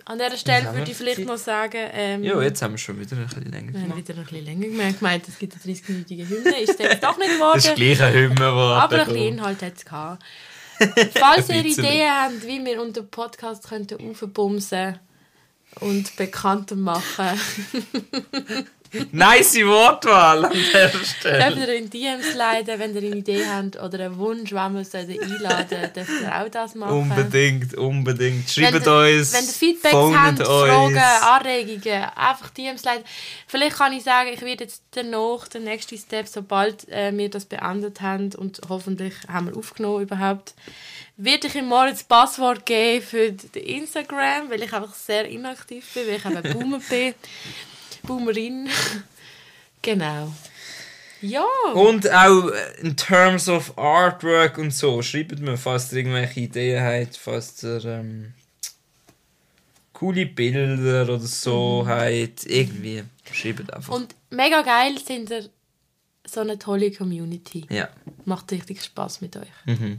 [0.04, 1.26] An dieser Stelle würde ich vielleicht Zeit.
[1.26, 1.88] noch sagen.
[1.92, 4.08] Ähm, Ja, jetzt haben wir schon wieder ein bisschen länger wir haben gemacht.
[4.08, 4.94] wieder ein bisschen länger gemerkt.
[4.96, 6.60] Ich meinte, es gibt eine 30-minütige Hymne.
[6.60, 7.74] Ist jetzt doch nicht Das ist geworden.
[7.76, 10.22] gleich ein Hymne, Aber ein bisschen Inhalt hat es gehabt.
[11.14, 11.64] Falls ihr.
[11.64, 14.98] Ideen habt, wie wir unter Podcast könnten aufbumsen
[15.80, 17.38] und bekannter machen,
[19.12, 21.56] Nice Wortwahl an der dürft Stelle.
[21.66, 25.92] ihr in DMs leiten, wenn ihr eine Idee habt oder einen Wunsch, wenn wir einladen
[25.94, 26.98] dürft ihr auch das machen.
[26.98, 28.56] Unbedingt, unbedingt.
[28.56, 29.32] Wenn Schreibt ihr- uns.
[29.32, 30.38] Wenn ihr Feedbacks habt.
[30.42, 33.04] Fragen, Anregungen, einfach DMs leiten.
[33.46, 37.44] Vielleicht kann ich sagen, ich werde jetzt danach, der nächste Step, sobald äh, wir das
[37.44, 40.54] beendet haben und hoffentlich haben wir aufgenommen überhaupt,
[41.16, 45.84] werde ich ihm mal das Passwort geben für den Instagram, weil ich einfach sehr inaktiv
[45.94, 47.14] bin, weil ich eben Boomer bin.
[48.02, 48.68] Boomerin.
[49.82, 50.32] genau.
[51.22, 51.44] Ja.
[51.74, 56.82] Und auch äh, in terms of Artwork und so, schreibt mir, falls ihr irgendwelche Ideen
[56.82, 58.32] habt, falls ihr ähm,
[59.92, 63.04] coole Bilder oder so habt, irgendwie.
[63.30, 63.92] Schreibt einfach.
[63.94, 65.50] Und mega geil sind ihr
[66.24, 67.66] so eine tolle Community.
[67.70, 67.88] ja.
[68.24, 69.48] Macht richtig Spaß mit euch.
[69.66, 69.98] Mhm.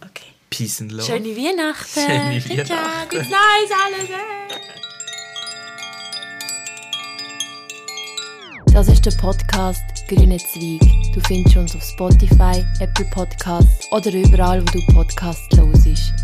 [0.00, 0.26] Okay.
[0.50, 1.04] Peace and Love.
[1.04, 2.00] Schöne Weihnachten.
[2.00, 2.68] Schöne.
[2.68, 3.08] Weihnachten.
[3.10, 4.08] Bis nice, alles.
[8.72, 10.80] Das ist der Podcast Grüne Zweig.
[11.12, 16.14] Du findest uns auf Spotify, Apple Podcasts oder überall, wo du Podcasts hörst.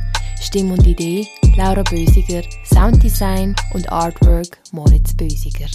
[0.40, 1.26] Stimme und Idee
[1.56, 5.68] Laura Bösiger, Sounddesign und Artwork Moritz Bösiger.